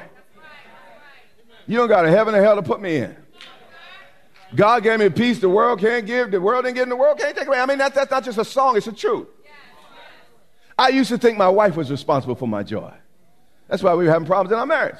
You 1.65 1.77
don't 1.77 1.87
got 1.87 2.05
a 2.05 2.09
heaven 2.09 2.35
or 2.35 2.41
hell 2.41 2.55
to 2.55 2.61
put 2.61 2.81
me 2.81 2.97
in. 2.97 3.15
God 4.55 4.83
gave 4.83 4.99
me 4.99 5.09
peace 5.09 5.39
the 5.39 5.49
world 5.49 5.79
can't 5.79 6.05
give. 6.05 6.31
The 6.31 6.41
world 6.41 6.65
didn't 6.65 6.75
get 6.75 6.83
in 6.83 6.89
the 6.89 6.95
world 6.95 7.17
can't 7.17 7.35
take 7.35 7.47
away. 7.47 7.59
I 7.59 7.65
mean, 7.65 7.77
that's, 7.77 7.95
that's 7.95 8.11
not 8.11 8.23
just 8.23 8.37
a 8.37 8.45
song, 8.45 8.75
it's 8.77 8.85
the 8.85 8.91
truth. 8.91 9.27
I 10.77 10.89
used 10.89 11.09
to 11.09 11.17
think 11.17 11.37
my 11.37 11.49
wife 11.49 11.75
was 11.75 11.91
responsible 11.91 12.35
for 12.35 12.47
my 12.47 12.63
joy. 12.63 12.91
That's 13.67 13.83
why 13.83 13.93
we 13.93 14.05
were 14.05 14.11
having 14.11 14.25
problems 14.25 14.51
in 14.51 14.59
our 14.59 14.65
marriage. 14.65 14.99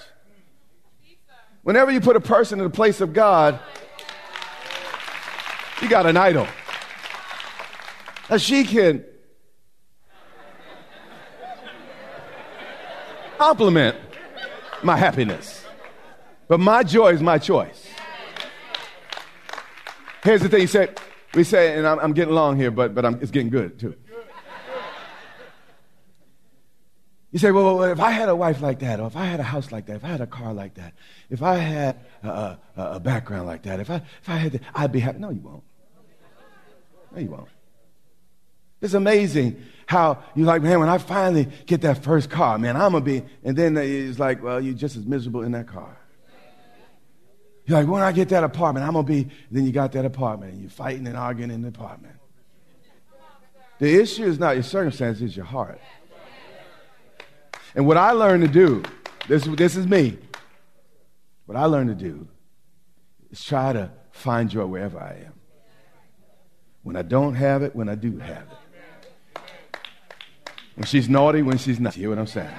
Whenever 1.63 1.91
you 1.91 1.99
put 1.99 2.15
a 2.15 2.21
person 2.21 2.59
in 2.59 2.63
the 2.63 2.69
place 2.69 3.01
of 3.01 3.13
God, 3.13 3.59
you 5.81 5.89
got 5.89 6.05
an 6.05 6.17
idol. 6.17 6.47
Now 8.29 8.37
she 8.37 8.63
can 8.63 9.03
compliment 13.37 13.97
my 14.83 14.95
happiness, 14.95 15.65
but 16.47 16.59
my 16.59 16.83
joy 16.83 17.09
is 17.09 17.21
my 17.21 17.37
choice. 17.37 17.80
Here's 20.23 20.41
the 20.41 20.49
thing. 20.49 20.61
He 20.61 20.67
said, 20.67 20.99
we 21.33 21.43
say, 21.43 21.77
and 21.77 21.87
I'm, 21.87 21.99
I'm 21.99 22.13
getting 22.13 22.33
long 22.33 22.57
here, 22.57 22.71
but, 22.71 22.93
but 22.93 23.05
I'm, 23.05 23.19
it's 23.21 23.31
getting 23.31 23.49
good 23.49 23.79
too. 23.79 23.95
You 27.31 27.39
say, 27.39 27.51
well, 27.51 27.81
if 27.83 28.01
I 28.01 28.11
had 28.11 28.27
a 28.27 28.35
wife 28.35 28.59
like 28.59 28.79
that, 28.79 28.99
or 28.99 29.07
if 29.07 29.15
I 29.15 29.23
had 29.23 29.39
a 29.39 29.43
house 29.43 29.71
like 29.71 29.85
that, 29.85 29.95
if 29.95 30.03
I 30.03 30.09
had 30.09 30.19
a 30.19 30.27
car 30.27 30.53
like 30.53 30.73
that, 30.73 30.93
if 31.29 31.41
I 31.41 31.55
had 31.55 31.97
a, 32.23 32.27
a, 32.27 32.59
a 32.75 32.99
background 32.99 33.47
like 33.47 33.63
that, 33.63 33.79
if 33.79 33.89
I, 33.89 33.95
if 33.95 34.27
I 34.27 34.35
had, 34.35 34.51
that, 34.51 34.61
I'd 34.75 34.91
be 34.91 34.99
happy. 34.99 35.19
No, 35.19 35.29
you 35.29 35.39
won't. 35.39 35.63
No, 37.13 37.21
you 37.21 37.29
won't. 37.29 37.47
It's 38.81 38.95
amazing 38.95 39.63
how 39.85 40.21
you're 40.35 40.45
like, 40.45 40.61
man, 40.61 40.81
when 40.81 40.89
I 40.89 40.97
finally 40.97 41.47
get 41.65 41.81
that 41.81 42.03
first 42.03 42.29
car, 42.29 42.57
man, 42.57 42.75
I'm 42.75 42.91
going 42.91 43.05
to 43.05 43.21
be, 43.21 43.25
and 43.45 43.55
then 43.55 43.77
it's 43.77 44.19
like, 44.19 44.43
well, 44.43 44.59
you're 44.59 44.73
just 44.73 44.97
as 44.97 45.05
miserable 45.05 45.43
in 45.43 45.53
that 45.53 45.67
car. 45.67 45.97
You're 47.65 47.79
like, 47.79 47.87
when 47.87 48.01
I 48.01 48.11
get 48.11 48.29
that 48.29 48.43
apartment, 48.43 48.85
I'm 48.85 48.93
going 48.93 49.05
to 49.05 49.11
be, 49.11 49.29
then 49.51 49.65
you 49.65 49.71
got 49.71 49.91
that 49.93 50.05
apartment, 50.05 50.53
and 50.53 50.61
you're 50.61 50.69
fighting 50.69 51.07
and 51.07 51.15
arguing 51.15 51.51
in 51.51 51.61
the 51.61 51.67
apartment. 51.67 52.15
The 53.79 53.99
issue 53.99 54.25
is 54.25 54.39
not 54.39 54.55
your 54.55 54.63
circumstances, 54.63 55.21
it's 55.23 55.35
your 55.35 55.45
heart. 55.45 55.79
And 57.75 57.85
what 57.85 57.97
I 57.97 58.11
learned 58.11 58.43
to 58.43 58.49
do, 58.49 58.83
this, 59.27 59.45
this 59.45 59.75
is 59.75 59.87
me, 59.87 60.17
what 61.45 61.57
I 61.57 61.65
learned 61.65 61.89
to 61.89 61.95
do 61.95 62.27
is 63.31 63.43
try 63.43 63.73
to 63.73 63.91
find 64.11 64.49
joy 64.49 64.65
wherever 64.65 64.99
I 64.99 65.23
am. 65.25 65.33
When 66.83 66.95
I 66.95 67.01
don't 67.01 67.35
have 67.35 67.63
it, 67.63 67.75
when 67.75 67.89
I 67.89 67.95
do 67.95 68.17
have 68.17 68.43
it. 68.43 69.41
When 70.75 70.85
she's 70.85 71.09
naughty, 71.09 71.41
when 71.41 71.57
she's 71.57 71.79
not. 71.79 71.95
You 71.95 72.03
hear 72.03 72.09
what 72.09 72.19
I'm 72.19 72.27
saying? 72.27 72.49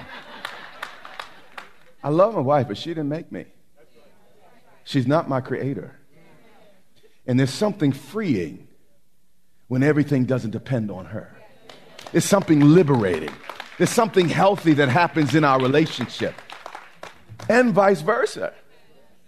I 2.05 2.09
love 2.09 2.35
my 2.35 2.41
wife, 2.41 2.69
but 2.69 2.77
she 2.77 2.91
didn't 2.91 3.09
make 3.09 3.33
me. 3.33 3.47
She's 4.85 5.07
not 5.07 5.29
my 5.29 5.41
creator. 5.41 5.97
And 7.27 7.39
there's 7.39 7.53
something 7.53 7.93
freeing 7.93 8.67
when 9.69 9.83
everything 9.83 10.25
doesn't 10.25 10.51
depend 10.51 10.91
on 10.91 11.07
her. 11.07 11.37
It's 12.13 12.27
something 12.27 12.61
liberating. 12.61 13.33
There's 13.79 13.91
something 13.91 14.29
healthy 14.29 14.75
that 14.75 14.89
happens 14.89 15.35
in 15.35 15.45
our 15.45 15.61
relationship. 15.61 16.35
And 17.49 17.73
vice 17.73 18.01
versa. 18.01 18.53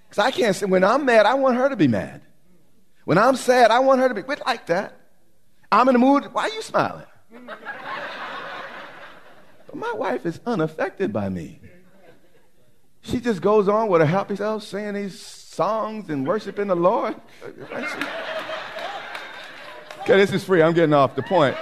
Because 0.09 0.25
I 0.25 0.31
can't 0.31 0.55
say, 0.55 0.67
when 0.67 0.85
I'm 0.85 1.05
mad, 1.05 1.27
I 1.27 1.35
want 1.35 1.57
her 1.57 1.69
to 1.69 1.77
be 1.77 1.89
mad. 1.89 2.21
When 3.05 3.19
I'm 3.19 3.37
sad, 3.37 3.71
I 3.71 3.81
want 3.81 4.01
her 4.01 4.09
to 4.09 4.15
be, 4.15 4.23
we 4.23 4.37
like 4.47 4.67
that. 4.67 4.97
I'm 5.71 5.89
in 5.89 5.95
the 5.95 5.99
mood, 5.99 6.33
why 6.33 6.45
are 6.45 6.51
you 6.51 6.63
smiling? 6.63 7.07
but 9.67 9.77
my 9.77 9.93
wife 9.93 10.25
is 10.25 10.41
unaffected 10.47 11.13
by 11.13 11.29
me. 11.29 11.61
She 13.03 13.21
just 13.21 13.43
goes 13.43 13.69
on 13.69 13.89
with 13.89 14.01
her 14.01 14.07
happy 14.07 14.37
self, 14.37 14.63
saying 14.63 14.95
these 14.95 15.44
songs 15.55 16.11
and 16.11 16.27
worshiping 16.27 16.67
the 16.67 16.75
Lord. 16.75 17.15
Okay, 20.01 20.17
this 20.17 20.33
is 20.33 20.45
free. 20.45 20.63
I'm 20.63 20.75
getting 20.75 20.93
off 20.93 21.15
the 21.15 21.23
point. 21.23 21.57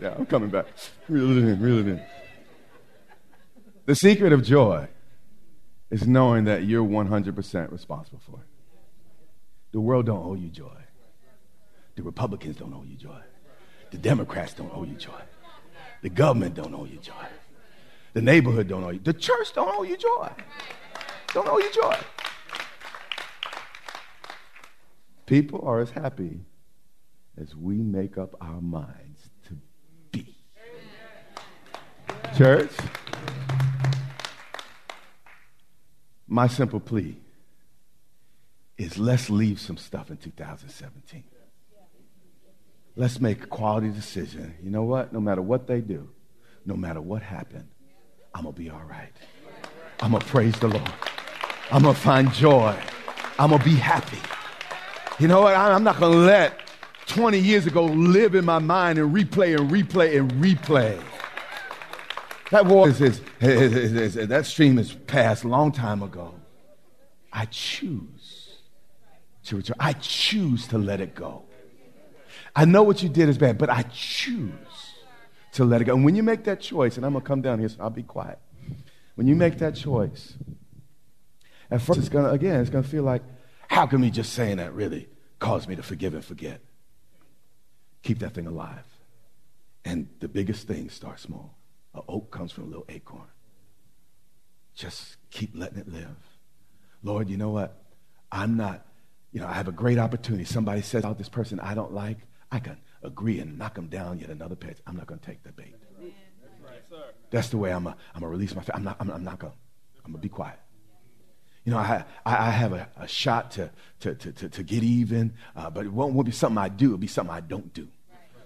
Yeah, 0.00 0.14
I'm 0.16 0.26
coming 0.26 0.48
back. 0.48 0.66
Reel 1.08 1.30
it 1.36 1.42
in, 1.42 1.60
reel 1.60 1.78
it 1.78 1.88
in. 1.88 2.02
The 3.84 3.94
secret 3.94 4.32
of 4.32 4.42
joy 4.42 4.88
is 5.90 6.06
knowing 6.06 6.44
that 6.44 6.64
you're 6.64 6.84
100% 6.84 7.72
responsible 7.72 8.20
for 8.24 8.40
it. 8.40 8.46
The 9.72 9.80
world 9.80 10.06
don't 10.06 10.24
owe 10.24 10.34
you 10.34 10.48
joy. 10.48 10.78
The 11.96 12.02
Republicans 12.02 12.56
don't 12.56 12.72
owe 12.72 12.84
you 12.84 12.96
joy. 12.96 13.20
The 13.90 13.98
Democrats 13.98 14.54
don't 14.54 14.72
owe 14.72 14.84
you 14.84 14.94
joy. 14.94 15.20
The 16.02 16.08
government 16.08 16.54
don't 16.54 16.74
owe 16.74 16.86
you 16.86 16.98
joy. 16.98 17.26
The 18.14 18.22
neighborhood 18.22 18.68
don't 18.68 18.84
owe 18.84 18.90
you. 18.90 19.00
The 19.00 19.12
church 19.12 19.52
don't 19.52 19.68
owe 19.68 19.82
you 19.82 19.96
joy. 19.96 20.30
Don't 21.32 21.48
owe 21.48 21.58
you 21.58 21.72
joy. 21.72 21.96
People 25.26 25.62
are 25.64 25.80
as 25.80 25.90
happy 25.90 26.40
as 27.40 27.54
we 27.54 27.76
make 27.76 28.18
up 28.18 28.34
our 28.40 28.60
minds 28.60 29.30
to 29.46 29.56
be. 30.10 30.34
Church, 32.36 32.72
my 36.26 36.48
simple 36.48 36.80
plea 36.80 37.16
is 38.76 38.98
let's 38.98 39.30
leave 39.30 39.60
some 39.60 39.76
stuff 39.76 40.10
in 40.10 40.16
2017. 40.16 41.22
Let's 42.96 43.20
make 43.20 43.44
a 43.44 43.46
quality 43.46 43.90
decision. 43.90 44.56
You 44.62 44.70
know 44.70 44.82
what? 44.82 45.12
No 45.12 45.20
matter 45.20 45.42
what 45.42 45.68
they 45.68 45.80
do, 45.80 46.08
no 46.66 46.74
matter 46.74 47.00
what 47.00 47.22
happened, 47.22 47.68
I'm 48.34 48.42
going 48.42 48.54
to 48.54 48.60
be 48.60 48.68
all 48.68 48.82
right. 48.82 49.12
I'm 50.00 50.10
going 50.10 50.22
to 50.22 50.28
praise 50.28 50.58
the 50.58 50.68
Lord. 50.68 50.90
I'm 51.72 51.82
going 51.82 51.94
to 51.94 52.00
find 52.00 52.32
joy. 52.32 52.76
I'm 53.38 53.50
going 53.50 53.60
to 53.60 53.64
be 53.64 53.76
happy. 53.76 54.18
You 55.20 55.28
know 55.28 55.42
what? 55.42 55.54
I'm 55.54 55.84
not 55.84 56.00
going 56.00 56.12
to 56.12 56.18
let 56.18 56.60
20 57.06 57.38
years 57.38 57.66
ago 57.66 57.84
live 57.84 58.34
in 58.34 58.44
my 58.44 58.58
mind 58.58 58.98
and 58.98 59.14
replay 59.14 59.58
and 59.58 59.70
replay 59.70 60.18
and 60.18 60.30
replay. 60.32 61.00
That 62.50 62.66
war 62.66 62.88
is, 62.88 63.00
is, 63.00 63.20
is, 63.40 64.16
is 64.16 64.28
that 64.28 64.46
stream 64.46 64.78
is 64.78 64.92
passed 64.92 65.44
a 65.44 65.48
long 65.48 65.70
time 65.70 66.02
ago. 66.02 66.34
I 67.32 67.44
choose 67.44 68.56
to 69.44 69.56
return. 69.56 69.76
I 69.78 69.92
choose 69.92 70.66
to 70.68 70.78
let 70.78 71.00
it 71.00 71.14
go. 71.14 71.44
I 72.56 72.64
know 72.64 72.82
what 72.82 73.02
you 73.02 73.08
did 73.08 73.28
is 73.28 73.38
bad, 73.38 73.58
but 73.58 73.70
I 73.70 73.82
choose 73.92 74.50
to 75.52 75.64
let 75.64 75.80
it 75.80 75.84
go. 75.84 75.94
And 75.94 76.04
when 76.04 76.16
you 76.16 76.24
make 76.24 76.42
that 76.44 76.60
choice, 76.60 76.96
and 76.96 77.06
I'm 77.06 77.14
to 77.14 77.20
come 77.20 77.42
down 77.42 77.60
here, 77.60 77.68
so 77.68 77.76
I'll 77.80 77.90
be 77.90 78.02
quiet. 78.02 78.40
When 79.14 79.28
you 79.28 79.36
make 79.36 79.58
that 79.58 79.76
choice, 79.76 80.34
at 81.70 81.80
first, 81.80 81.98
it's 81.98 82.08
going 82.08 82.24
to, 82.24 82.30
again, 82.30 82.60
it's 82.60 82.70
going 82.70 82.84
to 82.84 82.90
feel 82.90 83.02
like, 83.02 83.22
how 83.68 83.86
can 83.86 84.00
me 84.00 84.10
just 84.10 84.32
saying 84.32 84.56
that 84.56 84.74
really 84.74 85.08
cause 85.38 85.68
me 85.68 85.76
to 85.76 85.82
forgive 85.82 86.14
and 86.14 86.24
forget? 86.24 86.60
Keep 88.02 88.18
that 88.20 88.34
thing 88.34 88.46
alive. 88.46 88.84
And 89.84 90.08
the 90.20 90.28
biggest 90.28 90.66
thing 90.66 90.90
starts 90.90 91.22
small. 91.22 91.56
An 91.94 92.02
oak 92.08 92.30
comes 92.30 92.52
from 92.52 92.64
a 92.64 92.66
little 92.66 92.86
acorn. 92.88 93.28
Just 94.74 95.16
keep 95.30 95.50
letting 95.54 95.78
it 95.78 95.88
live. 95.88 96.16
Lord, 97.02 97.28
you 97.28 97.36
know 97.36 97.50
what? 97.50 97.82
I'm 98.32 98.56
not, 98.56 98.86
you 99.32 99.40
know, 99.40 99.46
I 99.46 99.54
have 99.54 99.68
a 99.68 99.72
great 99.72 99.98
opportunity. 99.98 100.44
Somebody 100.44 100.82
says 100.82 101.04
about 101.04 101.18
this 101.18 101.28
person 101.28 101.60
I 101.60 101.74
don't 101.74 101.92
like. 101.92 102.18
I 102.52 102.58
can 102.58 102.78
agree 103.02 103.38
and 103.38 103.58
knock 103.58 103.74
them 103.74 103.88
down 103.88 104.18
yet 104.18 104.30
another 104.30 104.56
pitch. 104.56 104.78
I'm 104.86 104.96
not 104.96 105.06
going 105.06 105.20
to 105.20 105.26
take 105.26 105.42
the 105.42 105.52
bait. 105.52 105.74
That's 107.30 107.48
the 107.48 107.58
way 107.58 107.72
I'm 107.72 107.86
I'm 107.86 107.94
going 108.14 108.22
to 108.22 108.28
release 108.28 108.54
my. 108.54 108.62
I'm 108.74 108.82
not. 108.82 108.96
I'm, 108.98 109.10
I'm 109.10 109.24
not 109.24 109.38
going 109.38 109.52
to. 109.52 109.58
I'm 110.04 110.12
going 110.12 110.20
to 110.20 110.26
be 110.26 110.28
quiet. 110.28 110.58
You 111.70 111.76
know, 111.76 111.82
I, 111.82 112.04
I 112.26 112.50
have 112.50 112.72
a, 112.72 112.88
a 112.96 113.06
shot 113.06 113.52
to, 113.52 113.70
to, 114.00 114.16
to, 114.16 114.48
to, 114.48 114.62
get 114.64 114.82
even, 114.82 115.34
uh, 115.54 115.70
but 115.70 115.86
it 115.86 115.92
won't, 115.92 116.14
won't, 116.14 116.26
be 116.26 116.32
something 116.32 116.58
I 116.58 116.68
do. 116.68 116.86
It'll 116.86 116.98
be 116.98 117.06
something 117.06 117.32
I 117.32 117.38
don't 117.38 117.72
do. 117.72 117.86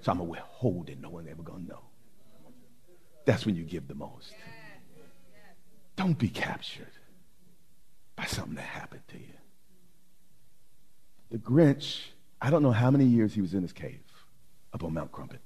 So 0.03 0.13
I'm 0.13 0.19
going 0.19 0.29
to 0.29 0.31
withhold 0.33 0.91
it. 0.91 1.01
No 1.01 1.09
one's 1.09 1.31
ever 1.31 1.43
going 1.43 1.63
to 1.63 1.69
know. 1.71 1.81
That's 3.25 3.47
when 3.47 3.57
you 3.57 3.63
give 3.63 3.89
the 3.89 3.95
most. 3.95 4.35
Don't 5.97 6.19
be 6.19 6.29
captured 6.29 6.91
by 8.15 8.27
something 8.27 8.57
that 8.57 8.61
happened 8.61 9.09
to 9.09 9.17
you. 9.17 9.33
The 11.31 11.39
Grinch, 11.39 12.01
I 12.43 12.51
don't 12.51 12.63
know 12.63 12.73
how 12.73 12.91
many 12.91 13.07
years 13.07 13.33
he 13.33 13.41
was 13.41 13.55
in 13.55 13.63
his 13.63 13.73
cave 13.73 14.03
up 14.75 14.85
on 14.85 14.93
Mount 14.93 15.13
Crumpet. 15.13 15.41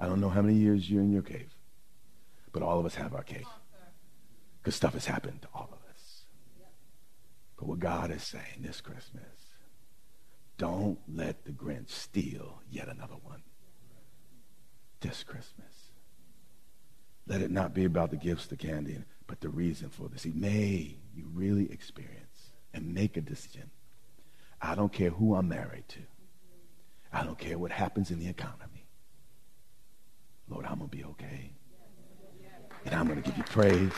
I 0.00 0.06
don't 0.06 0.20
know 0.20 0.30
how 0.30 0.42
many 0.42 0.56
years 0.56 0.90
you're 0.90 1.02
in 1.02 1.12
your 1.12 1.22
cave, 1.22 1.54
but 2.50 2.64
all 2.64 2.80
of 2.80 2.86
us 2.86 2.96
have 2.96 3.14
our 3.14 3.22
cave. 3.22 3.46
Because 4.60 4.74
stuff 4.74 4.94
has 4.94 5.06
happened 5.06 5.42
to 5.42 5.48
all 5.54 5.68
of 5.70 5.74
us. 5.74 5.77
But 7.58 7.66
what 7.66 7.80
God 7.80 8.10
is 8.10 8.22
saying 8.22 8.60
this 8.60 8.80
Christmas, 8.80 9.24
don't 10.56 10.98
let 11.08 11.44
the 11.44 11.52
Grinch 11.52 11.90
steal 11.90 12.62
yet 12.70 12.88
another 12.88 13.16
one 13.22 13.42
this 15.00 15.22
Christmas. 15.22 15.92
Let 17.26 17.42
it 17.42 17.50
not 17.50 17.74
be 17.74 17.84
about 17.84 18.10
the 18.10 18.16
gifts, 18.16 18.46
the 18.46 18.56
candy, 18.56 18.98
but 19.26 19.40
the 19.40 19.48
reason 19.48 19.90
for 19.90 20.08
this. 20.08 20.22
See, 20.22 20.32
may 20.34 20.96
you 21.14 21.28
really 21.32 21.70
experience 21.70 22.52
and 22.72 22.94
make 22.94 23.16
a 23.16 23.20
decision. 23.20 23.70
I 24.60 24.74
don't 24.74 24.92
care 24.92 25.10
who 25.10 25.34
I'm 25.34 25.48
married 25.48 25.88
to. 25.88 26.00
I 27.12 27.22
don't 27.22 27.38
care 27.38 27.58
what 27.58 27.70
happens 27.70 28.10
in 28.10 28.18
the 28.18 28.28
economy. 28.28 28.86
Lord, 30.48 30.64
I'm 30.66 30.78
going 30.78 30.90
to 30.90 30.96
be 30.96 31.04
okay. 31.04 31.52
And 32.84 32.94
I'm 32.94 33.06
going 33.06 33.22
to 33.22 33.28
give 33.28 33.36
you 33.36 33.44
praise. 33.44 33.92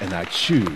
And 0.00 0.12
I 0.12 0.24
choose 0.24 0.68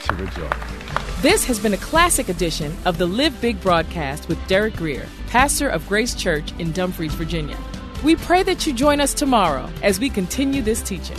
to 0.00 0.14
rejoice. 0.14 1.22
This 1.22 1.44
has 1.44 1.58
been 1.58 1.74
a 1.74 1.78
classic 1.78 2.28
edition 2.28 2.74
of 2.84 2.98
the 2.98 3.06
Live 3.06 3.38
Big 3.40 3.60
broadcast 3.60 4.28
with 4.28 4.44
Derek 4.46 4.74
Grier, 4.76 5.06
pastor 5.28 5.68
of 5.68 5.86
Grace 5.88 6.14
Church 6.14 6.52
in 6.58 6.72
Dumfries, 6.72 7.14
Virginia. 7.14 7.58
We 8.02 8.16
pray 8.16 8.42
that 8.44 8.66
you 8.66 8.72
join 8.72 9.00
us 9.00 9.12
tomorrow 9.12 9.68
as 9.82 10.00
we 10.00 10.08
continue 10.08 10.62
this 10.62 10.82
teaching. 10.82 11.18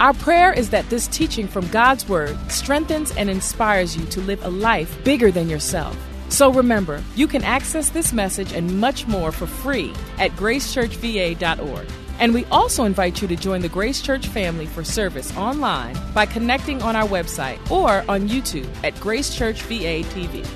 Our 0.00 0.14
prayer 0.14 0.52
is 0.52 0.70
that 0.70 0.88
this 0.88 1.06
teaching 1.06 1.46
from 1.46 1.68
God's 1.68 2.08
Word 2.08 2.36
strengthens 2.50 3.14
and 3.16 3.28
inspires 3.28 3.96
you 3.96 4.04
to 4.06 4.20
live 4.22 4.42
a 4.44 4.50
life 4.50 5.04
bigger 5.04 5.30
than 5.30 5.50
yourself. 5.50 5.96
So 6.30 6.50
remember, 6.50 7.02
you 7.14 7.26
can 7.28 7.44
access 7.44 7.90
this 7.90 8.12
message 8.12 8.52
and 8.54 8.80
much 8.80 9.06
more 9.06 9.30
for 9.32 9.46
free 9.46 9.92
at 10.18 10.30
gracechurchva.org. 10.32 11.86
And 12.22 12.32
we 12.32 12.44
also 12.52 12.84
invite 12.84 13.20
you 13.20 13.26
to 13.26 13.34
join 13.34 13.62
the 13.62 13.68
Grace 13.68 14.00
Church 14.00 14.28
family 14.28 14.66
for 14.66 14.84
service 14.84 15.36
online 15.36 15.98
by 16.14 16.24
connecting 16.24 16.80
on 16.80 16.94
our 16.94 17.08
website 17.08 17.58
or 17.68 18.04
on 18.08 18.28
YouTube 18.28 18.68
at 18.84 18.94
Grace 19.00 19.34
Church 19.34 19.62
VA 19.62 20.04
TV. 20.14 20.46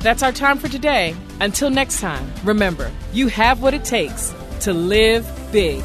That's 0.00 0.24
our 0.24 0.32
time 0.32 0.58
for 0.58 0.66
today. 0.66 1.14
Until 1.40 1.70
next 1.70 2.00
time, 2.00 2.28
remember, 2.42 2.90
you 3.12 3.28
have 3.28 3.62
what 3.62 3.74
it 3.74 3.84
takes 3.84 4.34
to 4.62 4.72
live 4.72 5.24
big. 5.52 5.84